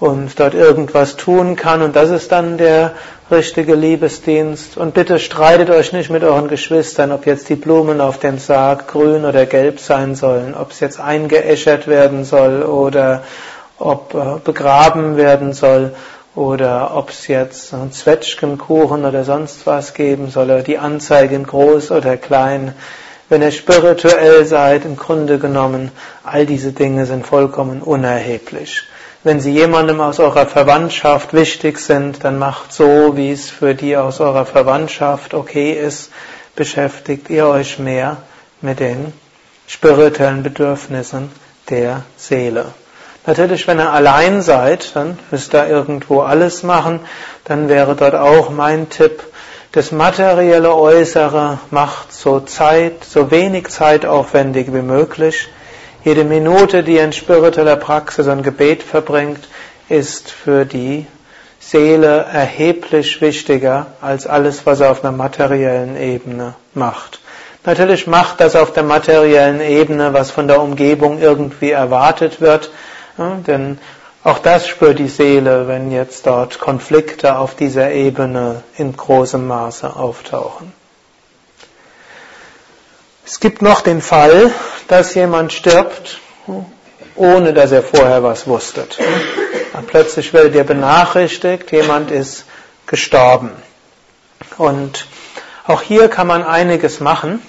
und 0.00 0.38
dort 0.38 0.52
irgendwas 0.52 1.16
tun 1.16 1.56
kann 1.56 1.80
und 1.80 1.96
das 1.96 2.10
ist 2.10 2.30
dann 2.30 2.58
der 2.58 2.92
richtige 3.30 3.74
Liebesdienst. 3.74 4.76
Und 4.76 4.92
bitte 4.92 5.18
streitet 5.18 5.70
euch 5.70 5.94
nicht 5.94 6.10
mit 6.10 6.22
euren 6.24 6.48
Geschwistern, 6.48 7.10
ob 7.10 7.24
jetzt 7.24 7.48
die 7.48 7.54
Blumen 7.54 8.02
auf 8.02 8.18
dem 8.18 8.38
Sarg 8.38 8.86
grün 8.88 9.24
oder 9.24 9.46
gelb 9.46 9.80
sein 9.80 10.14
sollen, 10.14 10.54
ob 10.54 10.72
es 10.72 10.80
jetzt 10.80 11.00
eingeäschert 11.00 11.86
werden 11.86 12.24
soll 12.24 12.62
oder 12.62 13.22
ob 13.78 14.14
äh, 14.14 14.38
begraben 14.44 15.16
werden 15.16 15.54
soll 15.54 15.94
oder 16.34 16.96
ob 16.96 17.10
es 17.10 17.28
jetzt 17.28 17.72
einen 17.72 17.92
Zwetschgenkuchen 17.92 19.04
oder 19.04 19.24
sonst 19.24 19.66
was 19.66 19.94
geben 19.94 20.30
soll, 20.30 20.46
oder 20.46 20.62
die 20.62 20.78
Anzeigen 20.78 21.44
groß 21.44 21.90
oder 21.90 22.16
klein. 22.16 22.74
Wenn 23.28 23.42
ihr 23.42 23.52
spirituell 23.52 24.44
seid, 24.44 24.84
im 24.84 24.96
Grunde 24.96 25.38
genommen, 25.38 25.90
all 26.24 26.44
diese 26.46 26.72
Dinge 26.72 27.06
sind 27.06 27.26
vollkommen 27.26 27.82
unerheblich. 27.82 28.82
Wenn 29.22 29.40
sie 29.40 29.52
jemandem 29.52 30.00
aus 30.02 30.20
eurer 30.20 30.46
Verwandtschaft 30.46 31.32
wichtig 31.32 31.78
sind, 31.78 32.24
dann 32.24 32.38
macht 32.38 32.74
so, 32.74 33.16
wie 33.16 33.32
es 33.32 33.48
für 33.48 33.74
die 33.74 33.96
aus 33.96 34.20
eurer 34.20 34.44
Verwandtschaft 34.44 35.32
okay 35.32 35.72
ist, 35.72 36.10
beschäftigt 36.54 37.30
ihr 37.30 37.46
euch 37.46 37.78
mehr 37.78 38.18
mit 38.60 38.80
den 38.80 39.14
spirituellen 39.66 40.42
Bedürfnissen 40.42 41.30
der 41.70 42.02
Seele. 42.18 42.66
Natürlich, 43.26 43.66
wenn 43.66 43.78
ihr 43.78 43.90
allein 43.90 44.42
seid, 44.42 44.94
dann 44.94 45.18
müsst 45.30 45.54
ihr 45.54 45.66
irgendwo 45.66 46.20
alles 46.20 46.62
machen, 46.62 47.00
dann 47.44 47.68
wäre 47.68 47.94
dort 47.94 48.14
auch 48.14 48.50
mein 48.50 48.90
Tipp, 48.90 49.22
das 49.72 49.90
materielle 49.90 50.72
Äußere 50.72 51.58
macht 51.70 52.12
so 52.12 52.38
Zeit, 52.38 53.02
so 53.02 53.32
wenig 53.32 53.70
zeitaufwendig 53.70 54.72
wie 54.72 54.82
möglich. 54.82 55.48
Jede 56.04 56.22
Minute, 56.22 56.84
die 56.84 56.94
ihr 56.94 57.04
in 57.04 57.12
spiritueller 57.12 57.74
Praxis 57.74 58.28
und 58.28 58.44
Gebet 58.44 58.84
verbringt, 58.84 59.48
ist 59.88 60.30
für 60.30 60.64
die 60.64 61.06
Seele 61.58 62.26
erheblich 62.30 63.20
wichtiger 63.20 63.86
als 64.00 64.26
alles, 64.26 64.64
was 64.64 64.80
er 64.80 64.90
auf 64.90 65.02
einer 65.02 65.16
materiellen 65.16 65.96
Ebene 65.96 66.54
macht. 66.74 67.20
Natürlich 67.64 68.06
macht 68.06 68.40
das 68.40 68.54
auf 68.54 68.74
der 68.74 68.82
materiellen 68.82 69.60
Ebene, 69.60 70.12
was 70.12 70.30
von 70.30 70.46
der 70.46 70.60
Umgebung 70.60 71.18
irgendwie 71.18 71.70
erwartet 71.70 72.40
wird, 72.42 72.70
ja, 73.18 73.36
denn 73.46 73.78
auch 74.24 74.38
das 74.38 74.66
spürt 74.66 74.98
die 74.98 75.08
Seele, 75.08 75.68
wenn 75.68 75.90
jetzt 75.90 76.26
dort 76.26 76.58
Konflikte 76.58 77.36
auf 77.36 77.54
dieser 77.54 77.92
Ebene 77.92 78.62
in 78.76 78.96
großem 78.96 79.46
Maße 79.46 79.94
auftauchen. 79.94 80.72
Es 83.26 83.40
gibt 83.40 83.62
noch 83.62 83.82
den 83.82 84.00
Fall, 84.00 84.50
dass 84.88 85.14
jemand 85.14 85.52
stirbt, 85.52 86.20
ohne 87.16 87.52
dass 87.52 87.72
er 87.72 87.82
vorher 87.82 88.22
was 88.22 88.46
wusste. 88.46 88.86
Plötzlich 89.86 90.32
werdet 90.32 90.54
ihr 90.54 90.64
benachrichtigt, 90.64 91.70
jemand 91.72 92.10
ist 92.10 92.44
gestorben. 92.86 93.50
Und 94.58 95.06
auch 95.66 95.82
hier 95.82 96.08
kann 96.08 96.26
man 96.26 96.42
einiges 96.42 97.00
machen. 97.00 97.42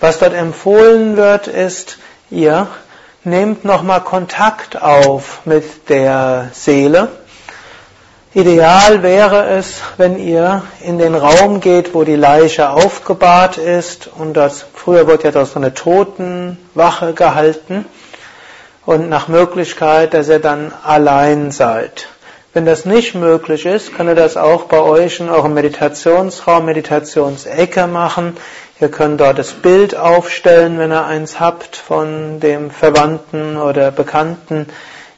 Was 0.00 0.18
dort 0.18 0.34
empfohlen 0.34 1.16
wird, 1.16 1.46
ist, 1.46 1.98
ihr 2.30 2.68
nehmt 3.26 3.64
nochmal 3.64 4.00
Kontakt 4.00 4.80
auf 4.80 5.40
mit 5.44 5.88
der 5.88 6.50
Seele. 6.52 7.08
Ideal 8.34 9.02
wäre 9.02 9.48
es, 9.48 9.80
wenn 9.96 10.18
ihr 10.18 10.62
in 10.80 10.98
den 10.98 11.14
Raum 11.14 11.60
geht, 11.60 11.94
wo 11.94 12.04
die 12.04 12.16
Leiche 12.16 12.70
aufgebahrt 12.70 13.58
ist 13.58 14.08
und 14.16 14.34
das, 14.34 14.64
früher 14.74 15.06
wurde 15.08 15.24
ja 15.24 15.30
dort 15.32 15.48
so 15.48 15.58
eine 15.58 15.74
Totenwache 15.74 17.14
gehalten 17.14 17.86
und 18.84 19.08
nach 19.08 19.26
Möglichkeit, 19.26 20.14
dass 20.14 20.28
ihr 20.28 20.38
dann 20.38 20.72
allein 20.84 21.50
seid. 21.50 22.08
Wenn 22.52 22.64
das 22.64 22.84
nicht 22.84 23.14
möglich 23.14 23.66
ist, 23.66 23.94
könnt 23.94 24.08
ihr 24.08 24.14
das 24.14 24.36
auch 24.36 24.64
bei 24.64 24.80
euch 24.80 25.20
in 25.20 25.28
eurem 25.28 25.52
Meditationsraum, 25.52 26.64
Meditationsecke 26.64 27.86
machen. 27.86 28.36
Ihr 28.78 28.90
könnt 28.90 29.22
dort 29.22 29.38
das 29.38 29.52
Bild 29.52 29.96
aufstellen, 29.96 30.78
wenn 30.78 30.92
ihr 30.92 31.06
eins 31.06 31.40
habt 31.40 31.76
von 31.76 32.40
dem 32.40 32.70
Verwandten 32.70 33.56
oder 33.56 33.90
Bekannten. 33.90 34.66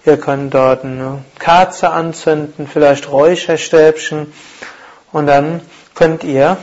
Ihr 0.06 0.16
könnt 0.16 0.54
dort 0.54 0.84
eine 0.84 1.24
Kerze 1.40 1.90
anzünden, 1.90 2.68
vielleicht 2.72 3.10
Räucherstäbchen. 3.10 4.32
Und 5.10 5.26
dann 5.26 5.60
könnt 5.96 6.22
ihr 6.22 6.56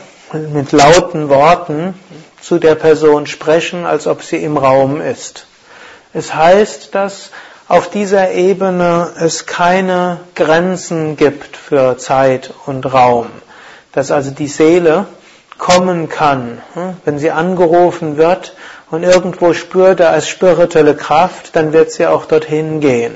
mit 0.53 0.71
lauten 0.71 1.27
Worten 1.27 1.95
zu 2.39 2.59
der 2.59 2.75
Person 2.75 3.27
sprechen, 3.27 3.85
als 3.85 4.07
ob 4.07 4.23
sie 4.23 4.41
im 4.41 4.55
Raum 4.55 5.01
ist. 5.01 5.47
Es 6.13 6.33
heißt, 6.33 6.95
dass 6.95 7.31
auf 7.67 7.89
dieser 7.89 8.31
Ebene 8.31 9.11
es 9.19 9.45
keine 9.45 10.21
Grenzen 10.33 11.17
gibt 11.17 11.57
für 11.57 11.97
Zeit 11.97 12.53
und 12.65 12.85
Raum, 12.93 13.27
dass 13.91 14.11
also 14.11 14.31
die 14.31 14.47
Seele 14.47 15.07
kommen 15.57 16.09
kann, 16.09 16.61
hm? 16.73 16.97
wenn 17.05 17.19
sie 17.19 17.31
angerufen 17.31 18.17
wird 18.17 18.55
und 18.91 19.03
irgendwo 19.03 19.53
spürt 19.53 19.99
er 19.99 20.09
als 20.09 20.27
spirituelle 20.27 20.95
Kraft, 20.95 21.55
dann 21.55 21.73
wird 21.73 21.91
sie 21.91 22.07
auch 22.07 22.25
dorthin 22.25 22.79
gehen. 22.79 23.15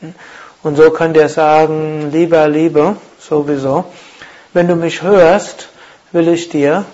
Hm? 0.00 0.14
Und 0.62 0.76
so 0.76 0.90
könnt 0.90 1.16
ihr 1.16 1.28
sagen, 1.28 2.10
lieber 2.10 2.48
Liebe, 2.48 2.96
sowieso, 3.20 3.84
wenn 4.52 4.68
du 4.68 4.74
mich 4.74 5.02
hörst, 5.02 5.68
will 6.12 6.28
ich 6.28 6.48
dir 6.48 6.84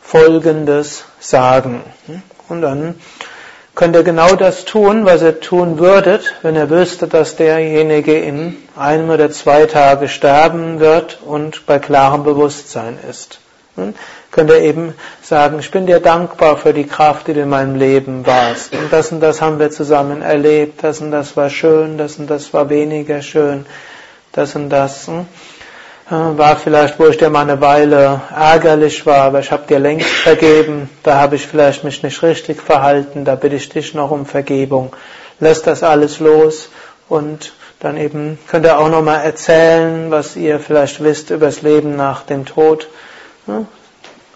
Folgendes 0.00 1.04
sagen. 1.18 1.82
Hm? 2.06 2.22
Und 2.48 2.62
dann 2.62 2.94
könnt 3.74 3.96
ihr 3.96 4.02
genau 4.02 4.34
das 4.34 4.64
tun, 4.64 5.06
was 5.06 5.22
ihr 5.22 5.40
tun 5.40 5.78
würdet, 5.78 6.34
wenn 6.42 6.54
ihr 6.54 6.70
wüsstet, 6.70 7.14
dass 7.14 7.36
derjenige 7.36 8.18
in 8.18 8.56
einem 8.76 9.10
oder 9.10 9.30
zwei 9.30 9.66
Tage 9.66 10.08
sterben 10.08 10.80
wird 10.80 11.18
und 11.24 11.66
bei 11.66 11.78
klarem 11.78 12.24
Bewusstsein 12.24 12.98
ist. 13.08 13.40
Hm? 14.30 14.32
Könnt 14.32 14.50
ihr 14.50 14.60
eben 14.60 14.94
sagen, 15.22 15.58
ich 15.58 15.70
bin 15.70 15.86
dir 15.86 16.00
dankbar 16.00 16.56
für 16.56 16.72
die 16.72 16.86
Kraft, 16.86 17.26
die 17.26 17.34
du 17.34 17.42
in 17.42 17.48
meinem 17.48 17.76
Leben 17.76 18.26
warst. 18.26 18.72
Und 18.74 18.92
das 18.92 19.12
und 19.12 19.20
das 19.20 19.40
haben 19.40 19.58
wir 19.58 19.70
zusammen 19.70 20.22
erlebt, 20.22 20.82
das 20.82 21.00
und 21.00 21.10
das 21.10 21.36
war 21.36 21.50
schön, 21.50 21.98
das 21.98 22.16
und 22.16 22.30
das 22.30 22.52
war 22.54 22.68
weniger 22.70 23.22
schön, 23.22 23.66
das 24.32 24.54
und 24.54 24.70
das. 24.70 25.06
Hm? 25.08 25.26
war 26.10 26.56
vielleicht, 26.56 26.98
wo 26.98 27.06
ich 27.06 27.18
dir 27.18 27.30
mal 27.30 27.42
eine 27.42 27.60
Weile 27.60 28.20
ärgerlich 28.34 29.06
war, 29.06 29.22
aber 29.22 29.40
ich 29.40 29.52
habe 29.52 29.68
dir 29.68 29.78
längst 29.78 30.08
vergeben, 30.08 30.90
da 31.04 31.20
habe 31.20 31.36
ich 31.36 31.46
vielleicht 31.46 31.84
mich 31.84 32.02
nicht 32.02 32.20
richtig 32.24 32.60
verhalten, 32.60 33.24
da 33.24 33.36
bitte 33.36 33.54
ich 33.54 33.68
dich 33.68 33.94
noch 33.94 34.10
um 34.10 34.26
Vergebung. 34.26 34.94
Lass 35.38 35.62
das 35.62 35.84
alles 35.84 36.18
los 36.18 36.68
und 37.08 37.52
dann 37.78 37.96
eben 37.96 38.38
könnt 38.48 38.66
ihr 38.66 38.78
auch 38.78 38.88
nochmal 38.88 39.24
erzählen, 39.24 40.10
was 40.10 40.34
ihr 40.34 40.58
vielleicht 40.58 41.02
wisst 41.02 41.30
über 41.30 41.46
das 41.46 41.62
Leben 41.62 41.94
nach 41.94 42.22
dem 42.22 42.44
Tod. 42.44 42.88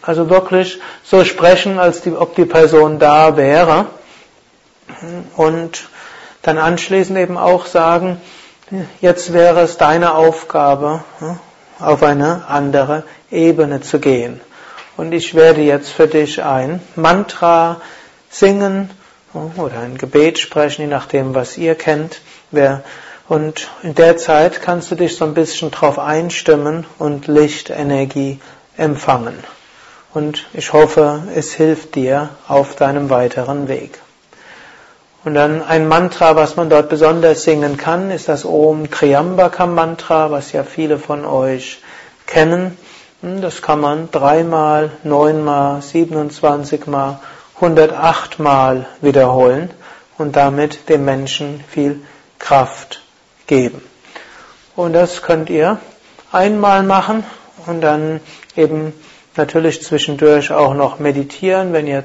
Also 0.06 0.28
wirklich 0.28 0.80
so 1.02 1.24
sprechen, 1.24 1.78
als 1.78 2.02
die, 2.02 2.12
ob 2.12 2.34
die 2.34 2.44
Person 2.44 2.98
da 2.98 3.36
wäre 3.36 3.86
und 5.36 5.88
dann 6.42 6.58
anschließend 6.58 7.18
eben 7.18 7.38
auch 7.38 7.64
sagen, 7.64 8.20
jetzt 9.00 9.32
wäre 9.32 9.60
es 9.62 9.78
deine 9.78 10.14
Aufgabe, 10.14 11.02
auf 11.78 12.02
eine 12.02 12.44
andere 12.48 13.04
Ebene 13.30 13.80
zu 13.80 13.98
gehen. 13.98 14.40
Und 14.96 15.12
ich 15.12 15.34
werde 15.34 15.62
jetzt 15.62 15.90
für 15.90 16.06
dich 16.06 16.42
ein 16.42 16.80
Mantra 16.96 17.80
singen 18.30 18.90
oder 19.56 19.80
ein 19.80 19.96
Gebet 19.96 20.38
sprechen, 20.38 20.82
je 20.82 20.88
nachdem, 20.88 21.34
was 21.34 21.56
ihr 21.56 21.74
kennt. 21.74 22.20
Und 23.26 23.70
in 23.82 23.94
der 23.94 24.18
Zeit 24.18 24.60
kannst 24.60 24.90
du 24.90 24.96
dich 24.96 25.16
so 25.16 25.24
ein 25.24 25.34
bisschen 25.34 25.70
drauf 25.70 25.98
einstimmen 25.98 26.84
und 26.98 27.26
Lichtenergie 27.26 28.38
empfangen. 28.76 29.42
Und 30.14 30.46
ich 30.52 30.72
hoffe, 30.72 31.24
es 31.34 31.52
hilft 31.52 31.96
dir 31.96 32.28
auf 32.46 32.76
deinem 32.76 33.10
weiteren 33.10 33.66
Weg. 33.66 34.00
Und 35.24 35.34
dann 35.34 35.60
ein 35.60 35.88
Mantra, 35.88 36.36
was 36.36 36.54
man 36.54 36.70
dort 36.70 36.88
besonders 36.88 37.42
singen 37.42 37.76
kann, 37.76 38.12
ist 38.12 38.28
das 38.28 38.44
Om 38.44 38.90
Triambakam 38.90 39.74
Mantra, 39.74 40.30
was 40.30 40.52
ja 40.52 40.62
viele 40.62 40.98
von 40.98 41.24
euch 41.24 41.82
kennen. 42.26 42.78
Hm, 43.22 43.40
das 43.40 43.60
kann 43.60 43.80
man 43.80 44.08
dreimal, 44.12 44.92
neunmal, 45.02 45.82
27 45.82 46.86
mal, 46.86 47.18
108 47.56 48.38
mal 48.38 48.86
wiederholen 49.00 49.70
und 50.16 50.36
damit 50.36 50.88
dem 50.88 51.04
Menschen 51.04 51.64
viel 51.68 52.00
Kraft 52.38 53.02
geben. 53.48 53.82
Und 54.76 54.92
das 54.92 55.22
könnt 55.22 55.50
ihr 55.50 55.78
einmal 56.30 56.84
machen 56.84 57.24
und 57.66 57.80
dann 57.80 58.20
eben 58.54 58.92
natürlich 59.36 59.82
zwischendurch 59.82 60.52
auch 60.52 60.74
noch 60.74 60.98
meditieren, 60.98 61.72
wenn 61.72 61.86
ihr 61.86 62.04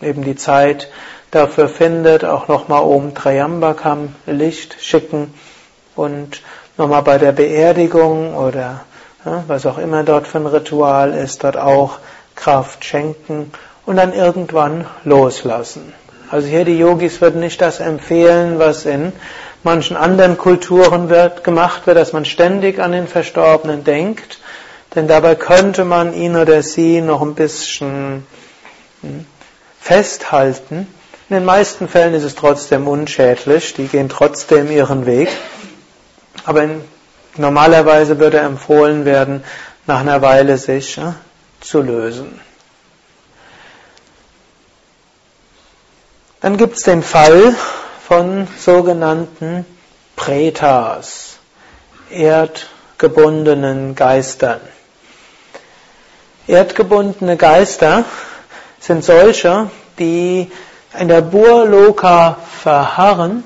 eben 0.00 0.22
die 0.24 0.36
Zeit 0.36 0.90
dafür 1.30 1.68
findet, 1.68 2.24
auch 2.24 2.48
nochmal 2.48 2.82
oben 2.82 3.14
Trayambakam 3.14 4.14
Licht 4.26 4.76
schicken 4.80 5.32
und 5.96 6.42
nochmal 6.76 7.02
bei 7.02 7.18
der 7.18 7.32
Beerdigung 7.32 8.34
oder 8.34 8.84
ja, 9.24 9.44
was 9.46 9.66
auch 9.66 9.78
immer 9.78 10.02
dort 10.02 10.26
für 10.26 10.38
ein 10.38 10.46
Ritual 10.46 11.14
ist, 11.14 11.44
dort 11.44 11.56
auch 11.56 11.98
Kraft 12.34 12.84
schenken 12.84 13.52
und 13.86 13.96
dann 13.96 14.12
irgendwann 14.12 14.86
loslassen. 15.04 15.92
Also 16.30 16.48
hier 16.48 16.64
die 16.64 16.78
Yogis 16.78 17.20
würden 17.20 17.40
nicht 17.40 17.60
das 17.60 17.80
empfehlen, 17.80 18.58
was 18.58 18.86
in 18.86 19.12
manchen 19.62 19.96
anderen 19.96 20.38
Kulturen 20.38 21.08
wird, 21.08 21.44
gemacht 21.44 21.86
wird, 21.86 21.96
dass 21.96 22.12
man 22.12 22.24
ständig 22.24 22.80
an 22.80 22.92
den 22.92 23.06
Verstorbenen 23.06 23.84
denkt, 23.84 24.38
denn 24.94 25.08
dabei 25.08 25.34
könnte 25.34 25.84
man 25.84 26.14
ihn 26.14 26.36
oder 26.36 26.62
sie 26.62 27.00
noch 27.00 27.22
ein 27.22 27.34
bisschen 27.34 28.26
hm, 29.00 29.26
festhalten 29.80 30.86
in 31.32 31.36
den 31.36 31.44
meisten 31.46 31.88
Fällen 31.88 32.12
ist 32.12 32.24
es 32.24 32.34
trotzdem 32.34 32.86
unschädlich, 32.86 33.72
die 33.72 33.86
gehen 33.86 34.10
trotzdem 34.10 34.70
ihren 34.70 35.06
Weg. 35.06 35.30
Aber 36.44 36.68
normalerweise 37.38 38.18
würde 38.18 38.38
empfohlen 38.40 39.06
werden, 39.06 39.42
nach 39.86 40.00
einer 40.00 40.20
Weile 40.20 40.58
sich 40.58 41.00
zu 41.62 41.80
lösen. 41.80 42.38
Dann 46.42 46.58
gibt 46.58 46.76
es 46.76 46.82
den 46.82 47.02
Fall 47.02 47.54
von 48.06 48.46
sogenannten 48.58 49.64
Pretas, 50.16 51.38
erdgebundenen 52.10 53.94
Geistern. 53.94 54.60
Erdgebundene 56.46 57.36
Geister 57.36 58.04
sind 58.80 59.04
solche, 59.04 59.70
die 59.98 60.50
in 60.98 61.08
der 61.08 61.20
Burloka 61.20 62.36
verharren 62.62 63.44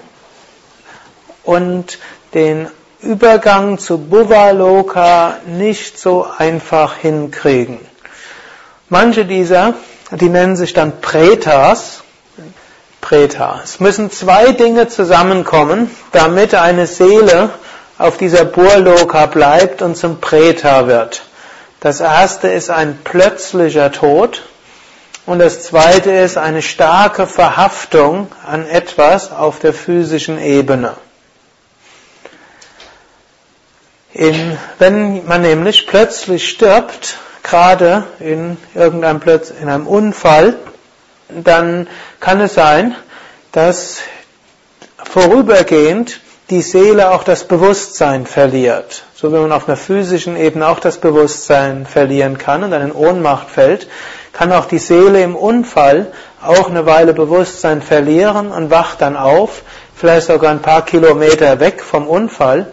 und 1.45 1.99
den 2.35 2.69
Übergang 3.01 3.79
zu 3.79 3.99
Bhuvaloka 3.99 5.39
nicht 5.47 5.99
so 5.99 6.27
einfach 6.39 6.97
hinkriegen. 6.97 7.79
Manche 8.89 9.25
dieser, 9.25 9.75
die 10.11 10.29
nennen 10.29 10.57
sich 10.57 10.73
dann 10.73 11.01
Pretas. 11.01 12.03
Preta. 13.01 13.61
Es 13.63 13.79
müssen 13.79 14.11
zwei 14.11 14.51
Dinge 14.51 14.89
zusammenkommen, 14.89 15.89
damit 16.11 16.57
eine 16.57 16.89
Seele 16.89 17.51
auf 17.99 18.17
dieser 18.17 18.45
Burloka 18.45 19.27
bleibt 19.27 19.81
und 19.81 19.97
zum 19.97 20.21
Preta 20.21 20.89
wird. 20.89 21.26
Das 21.87 22.01
erste 22.01 22.49
ist 22.49 22.69
ein 22.69 22.99
plötzlicher 23.05 23.93
Tod. 23.93 24.43
Und 25.25 25.39
das 25.39 25.63
zweite 25.63 26.11
ist 26.11 26.37
eine 26.37 26.61
starke 26.61 27.29
Verhaftung 27.29 28.27
an 28.45 28.67
etwas 28.67 29.31
auf 29.31 29.61
der 29.61 29.73
physischen 29.73 30.43
Ebene. 30.43 30.95
In, 34.13 34.59
wenn 34.81 35.25
man 35.27 35.43
nämlich 35.43 35.87
plötzlich 35.87 36.49
stirbt, 36.49 37.19
gerade 37.45 38.03
in 38.19 38.57
irgendeinem 38.75 39.21
Plötz 39.21 39.51
in 39.51 39.69
einem 39.69 39.87
Unfall, 39.87 40.57
dann 41.29 41.87
kann 42.19 42.41
es 42.41 42.55
sein, 42.55 42.97
dass 43.53 43.99
vorübergehend 45.05 46.19
die 46.51 46.63
Seele 46.63 47.11
auch 47.11 47.25
das 47.25 47.45
Bewusstsein 47.45 48.25
verliert. 48.25 49.03
So 49.15 49.33
wie 49.33 49.39
man 49.39 49.53
auf 49.53 49.67
einer 49.67 49.77
physischen 49.77 50.37
Ebene 50.37 50.69
auch 50.69 50.79
das 50.79 50.99
Bewusstsein 50.99 51.87
verlieren 51.87 52.39
kann 52.39 52.63
und 52.63 52.71
dann 52.71 52.83
in 52.83 52.93
Ohnmacht 52.93 53.51
fällt, 53.51 53.89
kann 54.33 54.53
auch 54.53 54.67
die 54.67 54.79
Seele 54.79 55.23
im 55.23 55.35
Unfall 55.35 56.13
auch 56.43 56.71
eine 56.71 56.87
Weile 56.87 57.15
Bewusstsein 57.15 57.83
verlieren 57.83 58.53
und 58.53 58.71
wacht 58.71 59.01
dann 59.01 59.17
auf, 59.17 59.63
vielleicht 59.95 60.29
sogar 60.29 60.53
ein 60.53 60.63
paar 60.63 60.85
Kilometer 60.85 61.59
weg 61.59 61.83
vom 61.83 62.07
Unfall, 62.07 62.73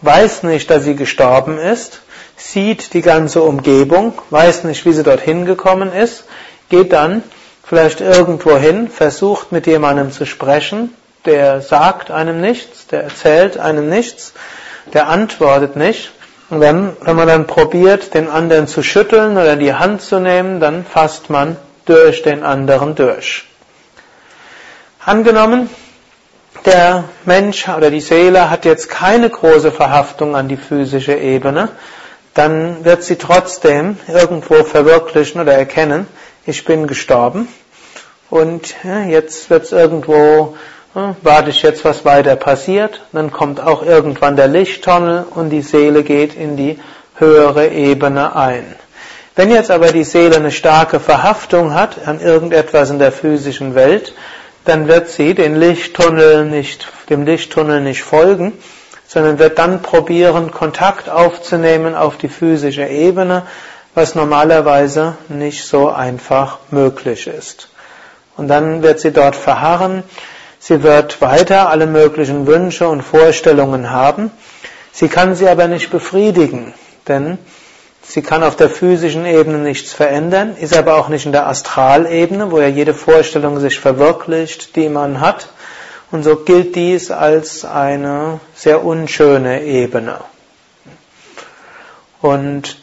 weiß 0.00 0.44
nicht, 0.44 0.70
dass 0.70 0.84
sie 0.84 0.96
gestorben 0.96 1.58
ist, 1.58 2.00
sieht 2.36 2.94
die 2.94 3.02
ganze 3.02 3.42
Umgebung, 3.42 4.14
weiß 4.30 4.64
nicht, 4.64 4.86
wie 4.86 4.92
sie 4.92 5.02
dorthin 5.02 5.44
gekommen 5.44 5.92
ist, 5.92 6.24
geht 6.70 6.92
dann 6.94 7.22
vielleicht 7.64 8.00
irgendwo 8.00 8.56
hin, 8.56 8.88
versucht 8.88 9.52
mit 9.52 9.66
jemandem 9.66 10.10
zu 10.10 10.24
sprechen, 10.24 10.94
der 11.24 11.60
sagt 11.60 12.10
einem 12.10 12.40
nichts, 12.40 12.86
der 12.86 13.04
erzählt 13.04 13.58
einem 13.58 13.88
nichts, 13.88 14.32
der 14.92 15.08
antwortet 15.08 15.76
nicht. 15.76 16.12
Und 16.48 16.60
wenn, 16.60 16.96
wenn 17.02 17.16
man 17.16 17.28
dann 17.28 17.46
probiert, 17.46 18.14
den 18.14 18.28
anderen 18.28 18.66
zu 18.66 18.82
schütteln 18.82 19.32
oder 19.32 19.56
die 19.56 19.74
Hand 19.74 20.02
zu 20.02 20.18
nehmen, 20.18 20.58
dann 20.60 20.84
fasst 20.84 21.30
man 21.30 21.56
durch 21.84 22.22
den 22.22 22.42
anderen 22.42 22.94
durch. 22.94 23.44
Angenommen, 25.04 25.70
der 26.66 27.04
Mensch 27.24 27.68
oder 27.68 27.90
die 27.90 28.00
Seele 28.00 28.50
hat 28.50 28.64
jetzt 28.64 28.90
keine 28.90 29.30
große 29.30 29.72
Verhaftung 29.72 30.36
an 30.36 30.48
die 30.48 30.56
physische 30.56 31.14
Ebene, 31.14 31.68
dann 32.34 32.84
wird 32.84 33.02
sie 33.02 33.16
trotzdem 33.16 33.98
irgendwo 34.08 34.64
verwirklichen 34.64 35.40
oder 35.40 35.54
erkennen, 35.54 36.06
ich 36.46 36.64
bin 36.64 36.86
gestorben 36.86 37.48
und 38.30 38.74
jetzt 39.08 39.50
wird 39.50 39.64
es 39.64 39.72
irgendwo, 39.72 40.56
warte 40.94 41.50
ich 41.50 41.62
jetzt, 41.62 41.84
was 41.84 42.04
weiter 42.04 42.36
passiert, 42.36 43.00
dann 43.12 43.30
kommt 43.30 43.60
auch 43.60 43.82
irgendwann 43.82 44.36
der 44.36 44.48
Lichttunnel 44.48 45.24
und 45.30 45.50
die 45.50 45.62
Seele 45.62 46.02
geht 46.02 46.34
in 46.34 46.56
die 46.56 46.78
höhere 47.16 47.68
Ebene 47.68 48.34
ein. 48.34 48.74
Wenn 49.36 49.50
jetzt 49.50 49.70
aber 49.70 49.92
die 49.92 50.04
Seele 50.04 50.36
eine 50.36 50.50
starke 50.50 50.98
Verhaftung 50.98 51.74
hat 51.74 52.06
an 52.06 52.20
irgendetwas 52.20 52.90
in 52.90 52.98
der 52.98 53.12
physischen 53.12 53.74
Welt, 53.74 54.14
dann 54.64 54.88
wird 54.88 55.08
sie 55.08 55.34
den 55.34 55.56
Lichttunnel 55.56 56.44
nicht, 56.44 56.88
dem 57.08 57.24
Lichttunnel 57.24 57.80
nicht 57.80 58.02
folgen, 58.02 58.52
sondern 59.06 59.38
wird 59.38 59.58
dann 59.58 59.82
probieren, 59.82 60.50
Kontakt 60.50 61.08
aufzunehmen 61.08 61.94
auf 61.94 62.18
die 62.18 62.28
physische 62.28 62.86
Ebene, 62.86 63.46
was 63.94 64.14
normalerweise 64.14 65.16
nicht 65.28 65.64
so 65.64 65.88
einfach 65.88 66.58
möglich 66.70 67.26
ist. 67.26 67.68
Und 68.36 68.48
dann 68.48 68.82
wird 68.82 69.00
sie 69.00 69.12
dort 69.12 69.36
verharren, 69.36 70.04
sie 70.60 70.84
wird 70.84 71.20
weiter 71.20 71.68
alle 71.68 71.88
möglichen 71.88 72.46
Wünsche 72.46 72.88
und 72.88 73.02
Vorstellungen 73.02 73.90
haben, 73.90 74.30
sie 74.92 75.08
kann 75.08 75.34
sie 75.34 75.48
aber 75.48 75.66
nicht 75.66 75.90
befriedigen, 75.90 76.72
denn 77.08 77.38
Sie 78.10 78.22
kann 78.22 78.42
auf 78.42 78.56
der 78.56 78.68
physischen 78.68 79.24
Ebene 79.24 79.58
nichts 79.58 79.92
verändern, 79.92 80.56
ist 80.56 80.76
aber 80.76 80.96
auch 80.96 81.08
nicht 81.08 81.26
in 81.26 81.32
der 81.32 81.46
Astralebene, 81.46 82.50
wo 82.50 82.58
ja 82.58 82.66
jede 82.66 82.92
Vorstellung 82.92 83.60
sich 83.60 83.78
verwirklicht, 83.78 84.74
die 84.74 84.88
man 84.88 85.20
hat. 85.20 85.50
Und 86.10 86.24
so 86.24 86.34
gilt 86.34 86.74
dies 86.74 87.12
als 87.12 87.64
eine 87.64 88.40
sehr 88.52 88.84
unschöne 88.84 89.62
Ebene. 89.62 90.16
Und 92.20 92.78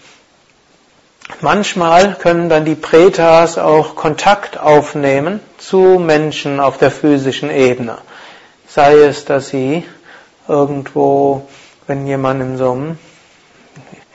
manchmal 1.41 2.15
können 2.15 2.49
dann 2.49 2.65
die 2.65 2.75
Pretas 2.75 3.57
auch 3.57 3.95
Kontakt 3.95 4.59
aufnehmen 4.59 5.39
zu 5.57 5.99
Menschen 5.99 6.59
auf 6.59 6.77
der 6.77 6.91
physischen 6.91 7.49
Ebene. 7.49 7.97
Sei 8.67 8.93
es, 8.93 9.25
dass 9.25 9.49
sie 9.49 9.83
irgendwo, 10.47 11.47
wenn 11.87 12.07
jemand 12.07 12.41
in 12.41 12.57
so 12.57 12.71
einem 12.71 12.97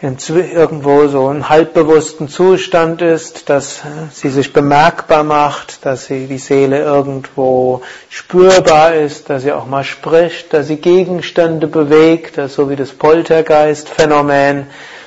irgendwo 0.03 1.07
so 1.07 1.29
einen 1.29 1.48
halbbewussten 1.48 2.29
Zustand 2.29 3.03
ist, 3.03 3.48
dass 3.48 3.83
sie 4.12 4.31
sich 4.31 4.53
bemerkbar 4.53 5.22
macht, 5.22 5.87
dass 5.87 6.07
sie 6.07 6.27
die 6.27 6.38
Seele 6.38 6.83
irgendwo 6.83 7.83
spürbar 8.09 8.94
ist, 8.94 9.31
dass 9.31 9.42
sie 9.42 9.53
auch 9.53 9.66
mal 9.66 9.85
spricht, 9.85 10.53
dass 10.53 10.66
sie 10.66 10.79
Gegenstände 10.79 11.68
bewegt, 11.68 12.40
so 12.51 12.68
wie 12.68 12.75
das 12.75 12.90
Poltergeist-Phänomen, 12.90 14.66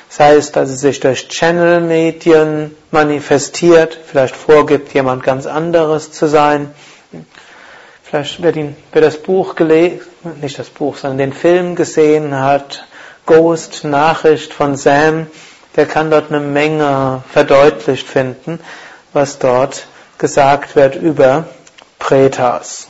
sei 0.09 0.35
es, 0.35 0.51
dass 0.51 0.69
sie 0.69 0.77
sich 0.77 0.99
durch 0.99 1.27
Channel-Medien 1.27 2.75
manifestiert, 2.91 3.97
vielleicht 4.05 4.35
vorgibt, 4.35 4.93
jemand 4.93 5.23
ganz 5.23 5.45
anderes 5.45 6.11
zu 6.11 6.27
sein. 6.27 6.73
Vielleicht 8.03 8.41
wer, 8.41 8.55
ihn, 8.55 8.75
wer 8.91 9.01
das 9.01 9.17
Buch 9.17 9.55
gelesen, 9.55 10.01
nicht 10.41 10.59
das 10.59 10.69
Buch, 10.69 10.97
sondern 10.97 11.17
den 11.17 11.33
Film 11.33 11.75
gesehen 11.75 12.39
hat, 12.39 12.85
Ghost 13.25 13.83
Nachricht 13.83 14.53
von 14.53 14.77
Sam, 14.77 15.27
der 15.75 15.87
kann 15.87 16.11
dort 16.11 16.29
eine 16.31 16.39
Menge 16.39 17.23
verdeutlicht 17.31 18.07
finden, 18.07 18.59
was 19.13 19.39
dort 19.39 19.87
gesagt 20.17 20.75
wird 20.75 20.95
über 20.95 21.45
Pretas. 21.99 22.87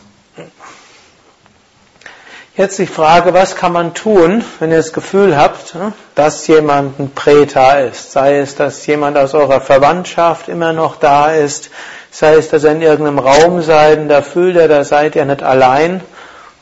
Jetzt 2.57 2.79
die 2.79 2.87
Frage, 2.87 3.33
was 3.33 3.57
kann 3.57 3.73
man 3.73 3.93
tun, 3.93 4.41
wenn 4.59 4.71
ihr 4.71 4.77
das 4.77 4.93
Gefühl 4.93 5.35
habt, 5.35 5.75
dass 6.15 6.47
jemand 6.47 6.97
ein 7.01 7.11
Preta 7.11 7.79
ist? 7.79 8.13
Sei 8.13 8.39
es, 8.39 8.55
dass 8.55 8.85
jemand 8.87 9.17
aus 9.17 9.33
eurer 9.33 9.59
Verwandtschaft 9.59 10.47
immer 10.47 10.71
noch 10.71 10.95
da 10.95 11.31
ist, 11.31 11.69
sei 12.11 12.35
es, 12.35 12.47
dass 12.47 12.63
ihr 12.63 12.71
in 12.71 12.81
irgendeinem 12.81 13.19
Raum 13.19 13.61
seid 13.61 13.99
und 13.99 14.07
da 14.07 14.21
fühlt 14.21 14.55
ihr, 14.55 14.69
da 14.69 14.85
seid 14.85 15.17
ihr 15.17 15.25
nicht 15.25 15.43
allein 15.43 15.99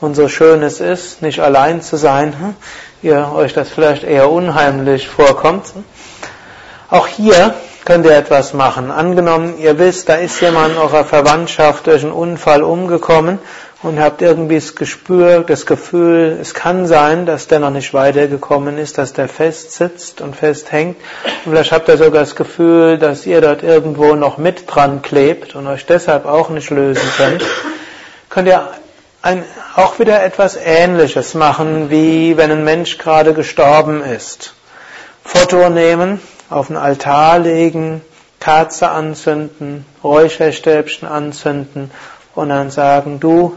und 0.02 0.16
so 0.16 0.28
schön 0.28 0.64
es 0.64 0.80
ist, 0.80 1.22
nicht 1.22 1.42
allein 1.42 1.84
zu 1.84 1.96
sein 1.96 2.56
ihr 3.04 3.32
euch 3.36 3.54
das 3.54 3.70
vielleicht 3.70 4.04
eher 4.04 4.32
unheimlich 4.32 5.08
vorkommt. 5.08 5.74
Auch 6.90 7.06
hier 7.06 7.54
könnt 7.86 8.06
ihr 8.06 8.16
etwas 8.16 8.54
machen. 8.54 8.92
Angenommen, 8.92 9.58
ihr 9.60 9.78
wisst, 9.78 10.10
da 10.10 10.16
ist 10.16 10.40
jemand 10.42 10.74
in 10.74 10.78
eurer 10.78 11.04
Verwandtschaft 11.04 11.88
durch 11.88 12.04
einen 12.04 12.14
Unfall 12.14 12.64
umgekommen 12.64 13.40
und 13.82 14.00
habt 14.00 14.22
irgendwie 14.22 14.56
das 14.56 14.76
Gespür, 14.76 15.44
das 15.46 15.66
Gefühl, 15.66 16.38
es 16.42 16.54
kann 16.54 16.88
sein, 16.88 17.26
dass 17.26 17.48
der 17.48 17.60
noch 17.60 17.70
nicht 17.70 17.94
weitergekommen 17.94 18.78
ist, 18.78 18.98
dass 18.98 19.12
der 19.12 19.28
fest 19.28 19.74
sitzt 19.74 20.22
und 20.22 20.36
festhängt. 20.36 20.96
Und 21.44 21.52
vielleicht 21.52 21.74
habt 21.74 21.90
ihr 21.90 21.98
sogar 21.98 22.22
das 22.22 22.36
Gefühl, 22.36 22.98
dass 22.98 23.26
ihr 23.26 23.42
dort 23.42 23.62
irgendwo 23.62 24.16
noch 24.16 24.38
mit 24.38 24.64
dran 24.74 25.02
klebt 25.02 25.56
und 25.56 25.68
euch 25.68 25.86
deshalb 25.86 26.26
auch 26.26 26.50
nicht 26.50 26.70
lösen 26.70 27.10
könnt. 27.18 27.44
Könnt 28.30 28.48
ihr 28.48 28.70
ein, 29.22 29.44
auch 29.76 30.00
wieder 30.00 30.24
etwas 30.24 30.56
Ähnliches 30.56 31.34
machen, 31.34 31.90
wie 31.90 32.38
wenn 32.38 32.52
ein 32.52 32.64
Mensch 32.64 32.98
gerade 32.98 33.34
gestorben 33.34 34.02
ist. 34.02 34.54
Foto 35.26 35.70
nehmen, 35.70 36.22
auf 36.50 36.68
den 36.68 36.78
Altar 36.78 37.40
legen, 37.40 38.02
Kerze 38.40 38.90
anzünden, 38.90 39.86
Räucherstäbchen 40.04 41.08
anzünden 41.08 41.92
und 42.36 42.50
dann 42.50 42.72
sagen, 42.72 43.20
du, 43.20 43.56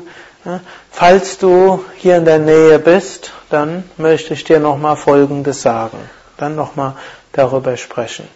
falls 0.90 1.38
du 1.38 1.84
hier 1.96 2.16
in 2.16 2.24
der 2.24 2.38
Nähe 2.38 2.78
bist, 2.78 3.32
dann 3.50 3.84
möchte 3.96 4.34
ich 4.34 4.44
dir 4.44 4.60
nochmal 4.60 4.96
Folgendes 4.96 5.62
sagen. 5.62 5.98
Dann 6.36 6.54
nochmal 6.54 6.94
darüber 7.32 7.76
sprechen. 7.76 8.28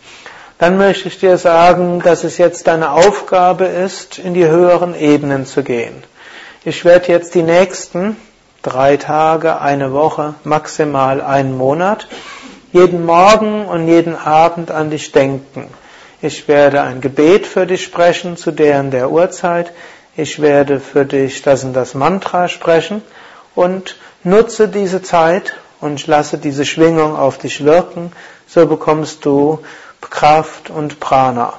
Dann 0.59 0.77
möchte 0.77 1.09
ich 1.09 1.19
dir 1.19 1.39
sagen, 1.39 2.03
dass 2.03 2.25
es 2.25 2.37
jetzt 2.37 2.67
deine 2.67 2.93
Aufgabe 2.93 3.65
ist, 3.65 4.19
in 4.19 4.35
die 4.35 4.47
höheren 4.47 4.95
Ebenen 4.95 5.47
zu 5.47 5.63
gehen. 5.63 6.03
Ich 6.65 6.85
werde 6.85 7.09
jetzt 7.09 7.35
die 7.35 7.43
nächsten 7.43 8.17
drei 8.63 8.99
Tage, 8.99 9.61
eine 9.61 9.93
Woche, 9.93 10.35
maximal 10.45 11.23
einen 11.23 11.57
Monat, 11.57 12.09
jeden 12.73 13.05
Morgen 13.05 13.67
und 13.67 13.89
jeden 13.89 14.17
Abend 14.17 14.71
an 14.71 14.91
dich 14.91 15.13
denken. 15.13 15.69
Ich 16.23 16.49
werde 16.49 16.83
ein 16.83 17.01
Gebet 17.01 17.47
für 17.47 17.67
dich 17.67 17.83
sprechen 17.83 18.37
zu 18.37 18.51
deren 18.51 18.91
der 18.91 19.11
Uhrzeit. 19.11 19.73
Ich 20.17 20.41
werde 20.41 20.81
für 20.81 21.05
dich 21.05 21.43
das 21.43 21.65
und 21.65 21.73
das 21.73 21.95
Mantra 21.95 22.49
sprechen 22.49 23.03
und 23.55 23.97
nutze 24.23 24.69
diese 24.69 25.03
Zeit 25.03 25.55
und 25.81 26.07
lasse 26.07 26.39
diese 26.39 26.65
Schwingung 26.65 27.17
auf 27.17 27.39
dich 27.39 27.65
wirken. 27.65 28.13
So 28.47 28.67
bekommst 28.67 29.25
du 29.25 29.61
Kraft 30.01 30.71
und 30.71 31.01
Prana. 31.01 31.55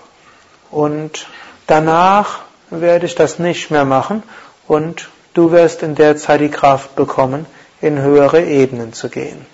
Und 0.69 1.27
danach 1.67 2.41
werde 2.69 3.05
ich 3.05 3.15
das 3.15 3.39
nicht 3.39 3.71
mehr 3.71 3.85
machen 3.85 4.23
und 4.67 5.09
du 5.33 5.51
wirst 5.51 5.83
in 5.83 5.95
der 5.95 6.17
Zeit 6.17 6.41
die 6.41 6.49
Kraft 6.49 6.95
bekommen, 6.95 7.45
in 7.81 7.99
höhere 7.99 8.43
Ebenen 8.43 8.93
zu 8.93 9.09
gehen. 9.09 9.45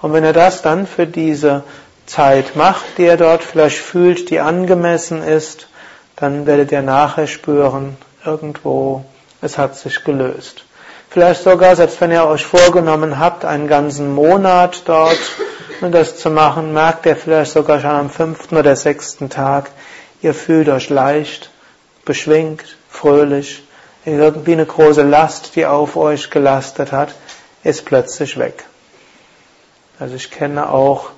Und 0.00 0.12
wenn 0.12 0.24
er 0.24 0.32
das 0.32 0.62
dann 0.62 0.86
für 0.86 1.06
diese 1.06 1.64
Zeit 2.06 2.56
macht, 2.56 2.84
die 2.96 3.04
er 3.04 3.16
dort 3.16 3.42
vielleicht 3.42 3.78
fühlt, 3.78 4.30
die 4.30 4.40
angemessen 4.40 5.22
ist, 5.22 5.68
dann 6.16 6.46
werdet 6.46 6.72
ihr 6.72 6.82
nachher 6.82 7.26
spüren, 7.26 7.96
irgendwo, 8.24 9.04
es 9.40 9.58
hat 9.58 9.76
sich 9.76 10.04
gelöst. 10.04 10.64
Vielleicht 11.10 11.42
sogar, 11.42 11.74
selbst 11.76 12.00
wenn 12.00 12.10
ihr 12.10 12.26
euch 12.26 12.44
vorgenommen 12.44 13.18
habt, 13.18 13.44
einen 13.44 13.66
ganzen 13.66 14.14
Monat 14.14 14.82
dort 14.84 15.18
das 15.80 16.16
zu 16.16 16.30
machen, 16.30 16.72
merkt 16.72 17.06
ihr 17.06 17.16
vielleicht 17.16 17.52
sogar 17.52 17.80
schon 17.80 17.90
am 17.90 18.10
fünften 18.10 18.56
oder 18.56 18.76
sechsten 18.76 19.30
Tag, 19.30 19.70
ihr 20.22 20.34
fühlt 20.34 20.68
euch 20.68 20.90
leicht, 20.90 21.50
beschwingt, 22.04 22.76
fröhlich, 22.90 23.62
irgendwie 24.04 24.52
eine 24.52 24.66
große 24.66 25.02
Last, 25.02 25.56
die 25.56 25.66
auf 25.66 25.96
euch 25.96 26.30
gelastet 26.30 26.92
hat, 26.92 27.14
ist 27.62 27.84
plötzlich 27.84 28.38
weg. 28.38 28.64
Also 29.98 30.14
ich 30.14 30.30
kenne 30.30 30.70
auch 30.70 31.10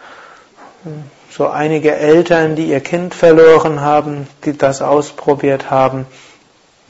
hm, 0.84 1.04
so 1.30 1.48
einige 1.48 1.94
Eltern, 1.94 2.56
die 2.56 2.66
ihr 2.66 2.80
Kind 2.80 3.14
verloren 3.14 3.80
haben, 3.80 4.26
die 4.44 4.56
das 4.56 4.82
ausprobiert 4.82 5.70
haben, 5.70 6.06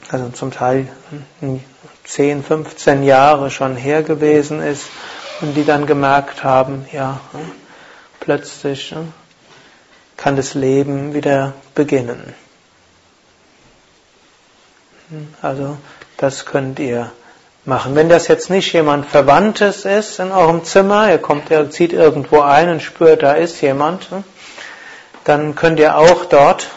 also 0.09 0.29
zum 0.29 0.51
Teil 0.51 0.87
10, 2.05 2.43
15 2.43 3.03
Jahre 3.03 3.51
schon 3.51 3.75
her 3.75 4.03
gewesen 4.03 4.61
ist 4.61 4.85
und 5.41 5.53
die 5.53 5.63
dann 5.63 5.85
gemerkt 5.85 6.43
haben, 6.43 6.85
ja, 6.91 7.19
plötzlich 8.19 8.95
kann 10.17 10.35
das 10.35 10.53
Leben 10.53 11.13
wieder 11.13 11.53
beginnen. 11.75 12.33
Also 15.41 15.77
das 16.17 16.45
könnt 16.45 16.79
ihr 16.79 17.11
machen. 17.65 17.95
Wenn 17.95 18.09
das 18.09 18.27
jetzt 18.27 18.49
nicht 18.49 18.73
jemand 18.73 19.05
Verwandtes 19.05 19.85
ist 19.85 20.19
in 20.19 20.31
eurem 20.31 20.63
Zimmer, 20.63 21.09
ihr 21.09 21.19
kommt, 21.19 21.49
ihr 21.49 21.69
zieht 21.69 21.93
irgendwo 21.93 22.41
ein 22.41 22.69
und 22.69 22.81
spürt, 22.81 23.23
da 23.23 23.33
ist 23.33 23.61
jemand, 23.61 24.07
dann 25.23 25.55
könnt 25.55 25.79
ihr 25.79 25.97
auch 25.97 26.25
dort 26.25 26.69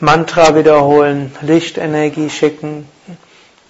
Mantra 0.00 0.54
wiederholen, 0.54 1.34
Lichtenergie 1.40 2.30
schicken. 2.30 2.88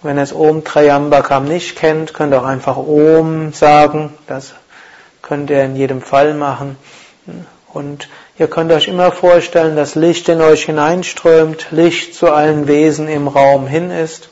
Wenn 0.03 0.17
ihr 0.17 0.23
das 0.23 0.33
Om 0.33 0.65
Trayambakam 0.65 1.45
nicht 1.45 1.77
kennt, 1.77 2.15
könnt 2.15 2.33
ihr 2.33 2.41
auch 2.41 2.47
einfach 2.47 2.77
Om 2.77 3.53
sagen. 3.53 4.15
Das 4.27 4.55
könnt 5.23 5.51
ihr 5.51 5.65
in 5.65 5.77
jedem 5.77 6.01
Fall 6.01 6.35
machen. 6.35 6.77
Und 7.73 8.09
ihr 8.39 8.49
könnt 8.49 8.73
euch 8.73 8.89
immer 8.89 9.13
vorstellen, 9.13 9.77
dass 9.77 9.95
Licht 9.95 10.29
in 10.29 10.41
euch 10.41 10.65
hineinströmt, 10.65 11.67
Licht 11.73 12.15
zu 12.15 12.31
allen 12.31 12.69
Wesen 12.69 13.09
im 13.09 13.29
Raum 13.29 13.67
hin 13.67 13.91
ist. 13.91 14.31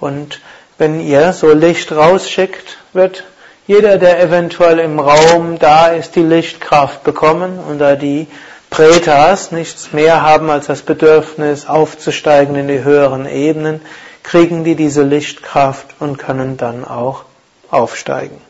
Und 0.00 0.40
wenn 0.82 0.98
ihr 0.98 1.32
so 1.32 1.52
Licht 1.52 1.92
rausschickt, 1.92 2.76
wird 2.92 3.22
jeder, 3.68 3.98
der 3.98 4.20
eventuell 4.20 4.80
im 4.80 4.98
Raum 4.98 5.60
da 5.60 5.86
ist, 5.86 6.16
die 6.16 6.24
Lichtkraft 6.24 7.04
bekommen 7.04 7.60
und 7.60 7.78
da 7.78 7.94
die 7.94 8.26
Pretas 8.68 9.52
nichts 9.52 9.92
mehr 9.92 10.22
haben 10.22 10.50
als 10.50 10.66
das 10.66 10.82
Bedürfnis 10.82 11.66
aufzusteigen 11.68 12.56
in 12.56 12.66
die 12.66 12.82
höheren 12.82 13.26
Ebenen, 13.26 13.80
kriegen 14.24 14.64
die 14.64 14.74
diese 14.74 15.04
Lichtkraft 15.04 15.86
und 16.00 16.18
können 16.18 16.56
dann 16.56 16.84
auch 16.84 17.26
aufsteigen. 17.70 18.40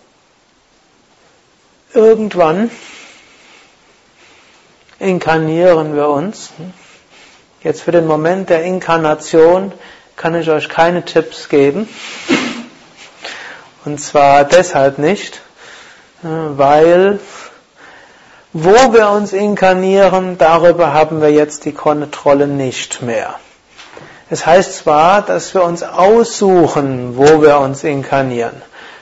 Irgendwann 1.92 2.70
inkarnieren 4.98 5.94
wir 5.94 6.08
uns. 6.08 6.48
Jetzt 7.62 7.82
für 7.82 7.92
den 7.92 8.06
Moment 8.06 8.48
der 8.48 8.62
Inkarnation 8.62 9.72
kann 10.16 10.34
ich 10.34 10.50
euch 10.50 10.68
keine 10.68 11.04
Tipps 11.04 11.48
geben. 11.48 11.88
Und 13.84 14.00
zwar 14.00 14.44
deshalb 14.44 14.98
nicht, 14.98 15.40
äh, 16.22 16.26
weil 16.28 17.18
wo 18.54 18.92
wir 18.92 19.08
uns 19.10 19.32
inkarnieren, 19.32 20.36
darüber 20.36 20.92
haben 20.92 21.22
wir 21.22 21.30
jetzt 21.30 21.64
die 21.64 21.72
Kontrolle 21.72 22.46
nicht 22.46 23.00
mehr. 23.00 23.36
Es 24.28 24.44
heißt 24.44 24.76
zwar, 24.76 25.22
dass 25.22 25.54
wir 25.54 25.64
uns 25.64 25.82
aussuchen, 25.82 27.16
wo 27.16 27.40
wir 27.40 27.58
uns 27.60 27.82
inkarnieren. 27.82 28.60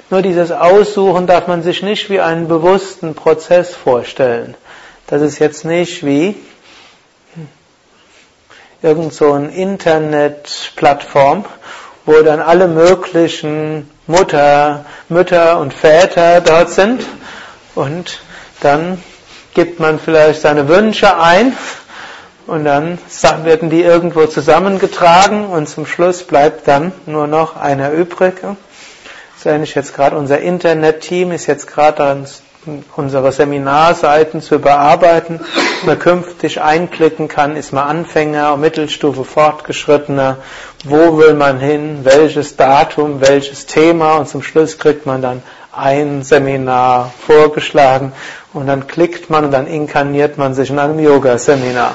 Nur 0.09 0.23
dieses 0.23 0.53
Aussuchen 0.53 1.27
darf 1.27 1.47
man 1.47 1.63
sich 1.63 1.83
nicht 1.83 2.11
wie 2.11 2.21
einen 2.21 2.49
bewussten 2.49 3.15
Prozess 3.15 3.75
vorstellen. 3.75 4.57
Das 5.09 5.21
ist 5.23 5.41
jetzt 5.41 5.65
nicht 5.65 6.05
wie 6.05 6.37
irgend 8.83 9.13
so 9.13 9.33
eine 9.33 9.51
Internetplattform, 9.51 11.45
wo 12.07 12.23
dann 12.23 12.41
alle 12.41 12.69
möglichen 12.69 13.91
Mutter, 14.07 14.85
Mütter 15.09 15.59
und 15.59 15.75
Väter 15.75 16.41
dort 16.41 16.71
sind 16.71 17.05
und 17.75 18.21
dann 18.61 19.03
gibt 19.55 19.81
man 19.81 19.99
vielleicht 19.99 20.41
seine 20.41 20.69
Wünsche 20.69 21.19
ein 21.19 21.57
und 22.47 22.65
dann 22.65 22.99
werden 23.45 23.71
die 23.71 23.83
irgendwo 23.83 24.27
zusammengetragen 24.27 25.47
und 25.47 25.69
zum 25.69 25.87
Schluss 25.87 26.25
bleibt 26.25 26.67
dann 26.67 26.93
nur 27.07 27.27
noch 27.27 27.57
einer 27.57 27.93
übrig. 27.93 28.35
So 29.37 29.49
ähnlich 29.49 29.75
jetzt 29.75 29.95
gerade 29.95 30.17
unser 30.17 30.41
Internet-Team 30.41 31.33
ist 31.33 31.47
jetzt 31.47 31.67
gerade 31.67 32.25
unsere 32.97 33.33
Seminarseiten 33.33 34.43
zu 34.43 34.57
überarbeiten, 34.57 35.41
man 35.87 35.99
künftig 35.99 36.61
einklicken 36.61 37.29
kann, 37.29 37.57
ist 37.57 37.73
man 37.73 37.89
Anfänger, 37.89 38.57
Mittelstufe, 38.57 39.25
Fortgeschrittener, 39.25 40.39
wo 40.85 41.19
will 41.19 41.35
man 41.35 41.59
hin, 41.59 42.01
welches 42.03 42.57
Datum, 42.57 43.21
welches 43.21 43.67
Thema? 43.67 44.17
Und 44.17 44.29
zum 44.29 44.43
Schluss 44.43 44.79
kriegt 44.79 45.07
man 45.07 45.23
dann 45.23 45.43
ein 45.73 46.23
Seminar 46.23 47.13
vorgeschlagen. 47.27 48.13
Und 48.53 48.67
dann 48.67 48.87
klickt 48.87 49.31
man 49.31 49.45
und 49.45 49.53
dann 49.53 49.67
inkarniert 49.67 50.37
man 50.37 50.55
sich 50.55 50.71
in 50.71 50.79
einem 50.79 50.99
Yoga-Seminar. 50.99 51.95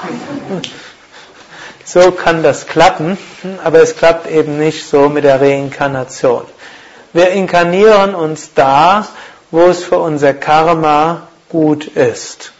So 1.84 2.10
kann 2.10 2.42
das 2.42 2.66
klappen, 2.66 3.16
aber 3.62 3.80
es 3.80 3.96
klappt 3.96 4.28
eben 4.28 4.58
nicht 4.58 4.88
so 4.88 5.08
mit 5.08 5.22
der 5.22 5.40
Reinkarnation. 5.40 6.42
Wir 7.12 7.30
inkarnieren 7.30 8.14
uns 8.14 8.52
da, 8.54 9.06
wo 9.56 9.68
es 9.68 9.82
für 9.82 9.98
unser 9.98 10.34
Karma 10.34 11.28
gut 11.48 11.86
ist. 11.86 12.52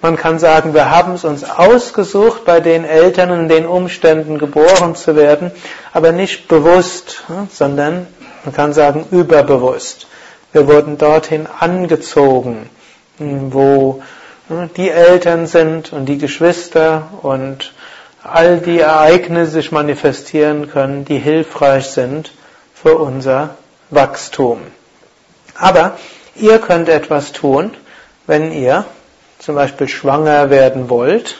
Man 0.00 0.14
kann 0.14 0.38
sagen, 0.38 0.72
wir 0.72 0.92
haben 0.92 1.14
es 1.14 1.24
uns 1.24 1.42
ausgesucht, 1.42 2.44
bei 2.44 2.60
den 2.60 2.84
Eltern 2.84 3.32
und 3.32 3.48
den 3.48 3.66
Umständen 3.66 4.38
geboren 4.38 4.94
zu 4.94 5.16
werden, 5.16 5.50
aber 5.92 6.12
nicht 6.12 6.46
bewusst, 6.46 7.24
sondern 7.50 8.06
man 8.44 8.54
kann 8.54 8.72
sagen 8.72 9.06
überbewusst. 9.10 10.06
Wir 10.52 10.68
wurden 10.68 10.98
dorthin 10.98 11.48
angezogen, 11.58 12.70
wo 13.18 14.00
die 14.76 14.90
Eltern 14.90 15.48
sind 15.48 15.92
und 15.92 16.06
die 16.06 16.18
Geschwister 16.18 17.08
und 17.22 17.72
all 18.22 18.58
die 18.58 18.78
Ereignisse 18.78 19.50
sich 19.50 19.72
manifestieren 19.72 20.70
können, 20.70 21.04
die 21.04 21.18
hilfreich 21.18 21.86
sind 21.86 22.30
für 22.72 22.96
unser 22.98 23.56
Wachstum. 23.90 24.60
Aber 25.58 25.98
ihr 26.36 26.58
könnt 26.60 26.88
etwas 26.88 27.32
tun, 27.32 27.76
wenn 28.26 28.52
ihr 28.52 28.84
zum 29.38 29.56
Beispiel 29.56 29.88
schwanger 29.88 30.50
werden 30.50 30.88
wollt 30.88 31.36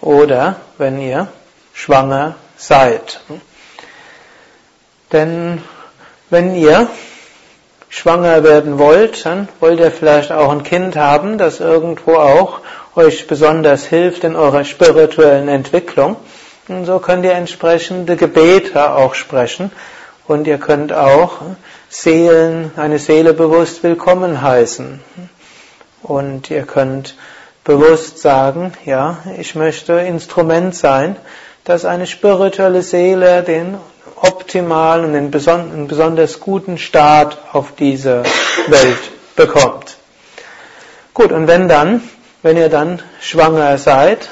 oder 0.00 0.56
wenn 0.78 1.00
ihr 1.00 1.28
schwanger 1.72 2.34
seid. 2.56 3.20
Denn 5.12 5.62
wenn 6.30 6.56
ihr 6.56 6.88
schwanger 7.88 8.42
werden 8.42 8.78
wollt, 8.78 9.26
dann 9.26 9.48
wollt 9.60 9.78
ihr 9.78 9.92
vielleicht 9.92 10.32
auch 10.32 10.50
ein 10.50 10.64
Kind 10.64 10.96
haben, 10.96 11.38
das 11.38 11.60
irgendwo 11.60 12.14
auch 12.14 12.60
euch 12.96 13.26
besonders 13.26 13.84
hilft 13.84 14.24
in 14.24 14.34
eurer 14.34 14.64
spirituellen 14.64 15.48
Entwicklung. 15.48 16.16
Und 16.68 16.86
so 16.86 16.98
könnt 16.98 17.24
ihr 17.24 17.34
entsprechende 17.34 18.16
Gebete 18.16 18.94
auch 18.94 19.14
sprechen 19.14 19.70
und 20.26 20.46
ihr 20.46 20.58
könnt 20.58 20.92
auch 20.92 21.38
Seelen, 21.88 22.72
eine 22.76 22.98
Seele 22.98 23.34
bewusst 23.34 23.82
willkommen 23.82 24.40
heißen. 24.40 25.00
Und 26.02 26.50
ihr 26.50 26.62
könnt 26.62 27.16
bewusst 27.64 28.18
sagen, 28.18 28.72
ja, 28.84 29.18
ich 29.38 29.54
möchte 29.54 29.94
Instrument 29.94 30.74
sein, 30.74 31.16
dass 31.64 31.84
eine 31.84 32.06
spirituelle 32.06 32.82
Seele 32.82 33.42
den 33.42 33.76
optimalen 34.16 35.04
und 35.04 35.12
den 35.12 35.30
besonders 35.30 36.40
guten 36.40 36.78
Start 36.78 37.38
auf 37.52 37.72
diese 37.78 38.22
Welt 38.68 39.36
bekommt. 39.36 39.96
Gut, 41.14 41.30
und 41.30 41.46
wenn 41.46 41.68
dann, 41.68 42.02
wenn 42.42 42.56
ihr 42.56 42.68
dann 42.68 43.02
schwanger 43.20 43.78
seid 43.78 44.28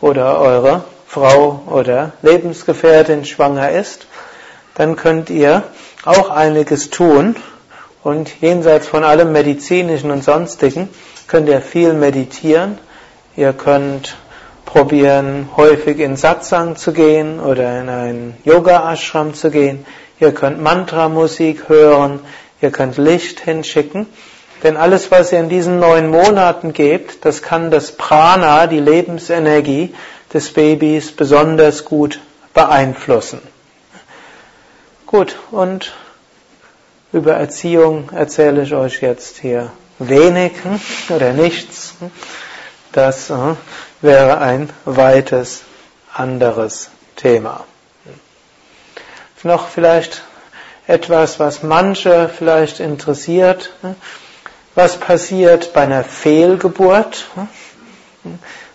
oder 0.00 0.38
eure 0.40 0.84
Frau 1.06 1.62
oder 1.66 2.12
Lebensgefährtin 2.22 3.24
schwanger 3.24 3.70
ist, 3.70 4.06
dann 4.74 4.96
könnt 4.96 5.30
ihr 5.30 5.62
auch 6.04 6.30
einiges 6.30 6.90
tun 6.90 7.36
und 8.02 8.40
jenseits 8.40 8.86
von 8.86 9.04
allem 9.04 9.32
medizinischen 9.32 10.10
und 10.10 10.24
sonstigen 10.24 10.88
könnt 11.28 11.48
ihr 11.48 11.60
viel 11.60 11.94
meditieren. 11.94 12.78
Ihr 13.36 13.52
könnt 13.52 14.16
probieren, 14.64 15.48
häufig 15.56 15.98
in 15.98 16.16
Satsang 16.16 16.76
zu 16.76 16.92
gehen 16.92 17.40
oder 17.40 17.80
in 17.80 17.88
einen 17.88 18.36
Yoga-Ashram 18.44 19.34
zu 19.34 19.50
gehen. 19.50 19.86
Ihr 20.18 20.32
könnt 20.32 20.60
Mantra-Musik 20.60 21.68
hören. 21.68 22.20
Ihr 22.60 22.70
könnt 22.70 22.96
Licht 22.96 23.40
hinschicken. 23.40 24.06
Denn 24.62 24.76
alles, 24.76 25.10
was 25.10 25.32
ihr 25.32 25.40
in 25.40 25.48
diesen 25.48 25.80
neun 25.80 26.08
Monaten 26.08 26.72
gebt, 26.72 27.24
das 27.24 27.42
kann 27.42 27.70
das 27.70 27.92
Prana, 27.92 28.66
die 28.68 28.78
Lebensenergie 28.78 29.94
des 30.32 30.52
Babys 30.52 31.12
besonders 31.12 31.84
gut 31.84 32.20
beeinflussen. 32.54 33.40
Gut, 35.12 35.36
und 35.50 35.92
über 37.12 37.34
Erziehung 37.34 38.08
erzähle 38.14 38.62
ich 38.62 38.72
euch 38.72 39.02
jetzt 39.02 39.36
hier 39.36 39.70
wenig 39.98 40.52
hm, 40.62 40.80
oder 41.14 41.34
nichts. 41.34 41.96
Das 42.92 43.28
äh, 43.28 43.34
wäre 44.00 44.38
ein 44.38 44.70
weites 44.86 45.64
anderes 46.14 46.88
Thema. 47.16 47.64
Noch 49.42 49.68
vielleicht 49.68 50.22
etwas, 50.86 51.38
was 51.38 51.62
manche 51.62 52.30
vielleicht 52.30 52.80
interessiert. 52.80 53.70
Was 54.74 54.96
passiert 54.96 55.74
bei 55.74 55.82
einer 55.82 56.04
Fehlgeburt? 56.04 57.26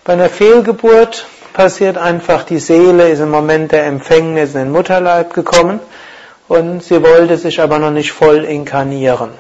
Bei 0.04 0.14
einer 0.14 0.30
Fehlgeburt 0.30 1.26
passiert 1.54 1.98
einfach, 1.98 2.44
die 2.44 2.60
Seele 2.60 3.10
ist 3.10 3.22
im 3.22 3.32
Moment 3.32 3.72
der 3.72 3.88
Empfängnis 3.88 4.54
in 4.54 4.60
den 4.60 4.72
Mutterleib 4.72 5.34
gekommen 5.34 5.80
und 6.48 6.84
sie 6.84 7.04
wollte 7.04 7.38
sich 7.38 7.62
aber 7.62 7.80
noch 7.80 7.92
nicht 7.92 8.12
voll 8.12 8.44
inkarnieren. 8.44 9.32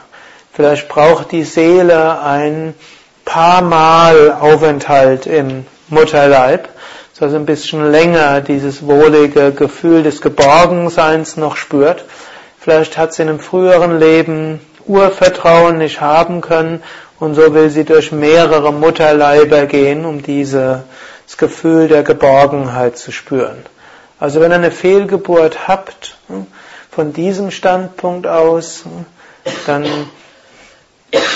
Vielleicht 0.54 0.88
braucht 0.90 1.32
die 1.32 1.44
Seele 1.44 2.22
ein 2.22 2.74
paar 3.26 3.62
Mal 3.62 4.36
Aufenthalt 4.40 5.26
im 5.26 5.66
Mutterleib, 5.90 6.70
so 7.14 7.26
also 7.26 7.38
ein 7.38 7.46
bisschen 7.46 7.92
länger 7.92 8.42
dieses 8.42 8.86
wohlige 8.86 9.52
Gefühl 9.52 10.04
des 10.04 10.22
Geborgenseins 10.22 11.38
noch 11.38 11.58
spürt. 11.58 12.06
Vielleicht 12.60 12.98
hat 12.98 13.14
sie 13.14 13.24
in 13.24 13.30
einem 13.30 13.40
früheren 13.40 14.00
Leben 14.00 14.60
Urvertrauen 14.86 15.78
nicht 15.78 16.02
haben 16.02 16.42
können 16.42 16.82
und 17.20 17.36
so 17.36 17.54
will 17.54 17.70
sie 17.70 17.84
durch 17.84 18.12
mehrere 18.12 18.72
Mutterleiber 18.72 19.66
gehen, 19.66 20.06
um 20.06 20.22
dieses 20.22 20.80
Gefühl 21.38 21.88
der 21.88 22.04
Geborgenheit 22.04 22.98
zu 22.98 23.12
spüren. 23.12 23.66
Also 24.20 24.42
wenn 24.42 24.52
ihr 24.52 24.56
eine 24.56 24.72
Fehlgeburt 24.72 25.68
habt, 25.68 26.18
von 26.98 27.14
diesem 27.14 27.52
Standpunkt 27.52 28.26
aus, 28.26 28.84
dann 29.68 29.86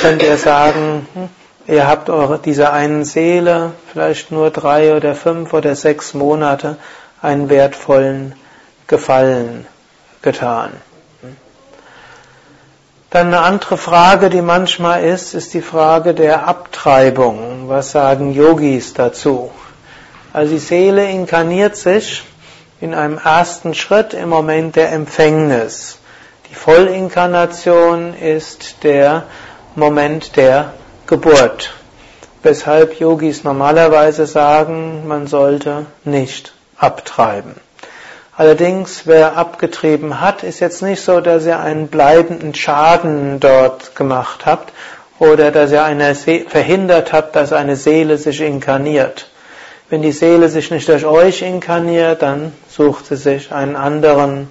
könnt 0.01 0.23
ihr 0.23 0.37
sagen, 0.37 1.05
ihr 1.67 1.87
habt 1.87 2.09
eure, 2.09 2.39
dieser 2.39 2.73
einen 2.73 3.05
Seele 3.05 3.73
vielleicht 3.91 4.31
nur 4.31 4.49
drei 4.49 4.95
oder 4.95 5.13
fünf 5.13 5.53
oder 5.53 5.75
sechs 5.75 6.15
Monate 6.15 6.77
einen 7.21 7.51
wertvollen 7.51 8.33
Gefallen 8.87 9.67
getan. 10.23 10.71
Dann 13.11 13.27
eine 13.27 13.41
andere 13.41 13.77
Frage, 13.77 14.31
die 14.31 14.41
manchmal 14.41 15.03
ist, 15.03 15.35
ist 15.35 15.53
die 15.53 15.61
Frage 15.61 16.15
der 16.15 16.47
Abtreibung. 16.47 17.69
Was 17.69 17.91
sagen 17.91 18.33
Yogis 18.33 18.95
dazu? 18.95 19.51
Also 20.33 20.53
die 20.53 20.59
Seele 20.59 21.07
inkarniert 21.07 21.75
sich 21.75 22.23
in 22.81 22.95
einem 22.95 23.19
ersten 23.23 23.75
Schritt 23.75 24.15
im 24.15 24.29
Moment 24.29 24.75
der 24.75 24.91
Empfängnis. 24.91 25.99
Die 26.49 26.55
Vollinkarnation 26.55 28.15
ist 28.15 28.83
der 28.83 29.23
Moment 29.75 30.35
der 30.35 30.73
Geburt. 31.05 31.73
Weshalb 32.41 32.99
Yogis 32.99 33.43
normalerweise 33.43 34.25
sagen, 34.25 35.07
man 35.07 35.27
sollte 35.27 35.85
nicht 36.03 36.53
abtreiben. 36.75 37.55
Allerdings, 38.35 39.05
wer 39.05 39.37
abgetrieben 39.37 40.19
hat, 40.19 40.41
ist 40.41 40.59
jetzt 40.59 40.81
nicht 40.81 41.03
so, 41.03 41.21
dass 41.21 41.45
ihr 41.45 41.59
einen 41.59 41.87
bleibenden 41.87 42.55
Schaden 42.55 43.39
dort 43.39 43.95
gemacht 43.95 44.47
habt 44.47 44.73
oder 45.19 45.51
dass 45.51 45.71
ihr 45.71 45.83
eine 45.83 46.15
verhindert 46.15 47.13
habt, 47.13 47.35
dass 47.35 47.53
eine 47.53 47.75
Seele 47.75 48.17
sich 48.17 48.41
inkarniert. 48.41 49.30
Wenn 49.91 50.01
die 50.01 50.13
Seele 50.13 50.47
sich 50.47 50.71
nicht 50.71 50.87
durch 50.87 51.05
euch 51.05 51.41
inkarniert, 51.41 52.21
dann 52.21 52.53
sucht 52.69 53.07
sie 53.07 53.17
sich 53.17 53.51
einen 53.51 53.75
anderen 53.75 54.49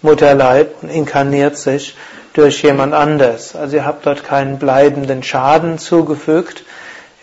Mutterleib 0.00 0.82
und 0.82 0.88
inkarniert 0.88 1.58
sich 1.58 1.94
durch 2.32 2.62
jemand 2.62 2.94
anders. 2.94 3.54
Also 3.54 3.76
ihr 3.76 3.84
habt 3.84 4.06
dort 4.06 4.24
keinen 4.24 4.58
bleibenden 4.58 5.22
Schaden 5.22 5.78
zugefügt, 5.78 6.64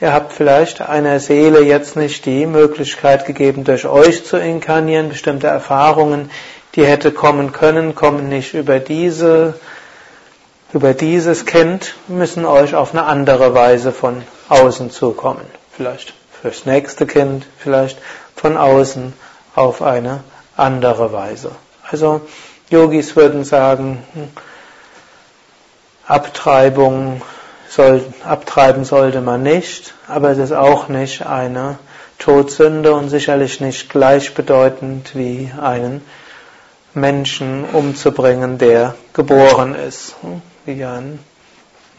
Ihr 0.02 0.14
habt 0.14 0.34
vielleicht 0.34 0.82
einer 0.82 1.22
Seele 1.22 1.62
jetzt 1.62 1.96
nicht 1.96 2.26
die 2.26 2.46
Möglichkeit 2.46 3.26
gegeben, 3.26 3.64
durch 3.64 3.86
euch 3.88 4.26
zu 4.26 4.38
inkarnieren. 4.38 5.08
Bestimmte 5.08 5.48
Erfahrungen, 5.48 6.30
die 6.76 6.86
hätte 6.86 7.12
kommen 7.12 7.54
können, 7.54 7.96
kommen 7.96 8.28
nicht 8.28 8.54
über 8.54 8.80
diese, 8.80 9.54
über 10.74 10.94
dieses 10.94 11.46
Kind, 11.46 11.96
müssen 12.10 12.46
euch 12.46 12.76
auf 12.76 12.94
eine 12.94 13.06
andere 13.06 13.56
Weise 13.56 13.94
von 13.94 14.22
außen 14.50 14.92
zukommen. 14.92 15.46
Vielleicht 15.72 16.14
fürs 16.46 16.68
nächste 16.68 17.08
Kind, 17.08 17.44
vielleicht 17.58 17.98
von 18.36 18.56
außen 18.56 19.14
auf 19.56 19.82
eine 19.82 20.24
andere 20.56 21.12
Weise. 21.12 21.50
Also 21.90 22.22
Yogis 22.70 23.16
würden 23.16 23.44
sagen, 23.44 24.04
hm, 24.14 24.28
Abtreibung 26.06 27.24
soll, 27.68 28.06
abtreiben 28.24 28.86
sollte 28.86 29.22
man 29.22 29.42
nicht, 29.42 29.96
aber 30.08 30.30
es 30.30 30.38
ist 30.38 30.52
auch 30.52 30.88
nicht 30.88 31.26
eine 31.26 31.80
Todsünde 32.20 32.94
und 32.94 33.10
sicherlich 33.10 33.60
nicht 33.60 33.90
gleichbedeutend 33.90 35.16
wie 35.16 35.52
einen 35.60 36.06
Menschen 36.94 37.66
umzubringen, 37.74 38.60
der 38.60 38.94
geboren 39.14 39.74
ist, 39.74 40.16
wie 40.66 40.80
in 40.80 41.20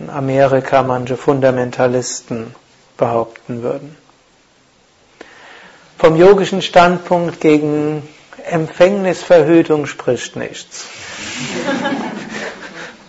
Amerika 0.09 0.85
manche 0.85 1.17
Fundamentalisten 1.17 2.55
behaupten 2.97 3.65
würden. 3.65 4.06
Vom 5.99 6.17
yogischen 6.17 6.63
Standpunkt 6.63 7.41
gegen 7.41 8.03
Empfängnisverhütung 8.51 9.87
spricht 9.87 10.37
nichts. 10.37 10.85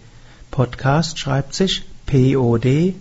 Podcast 0.50 1.20
schreibt 1.20 1.54
sich 1.54 1.84
P-O-D-C-A-S-T. 2.12 3.00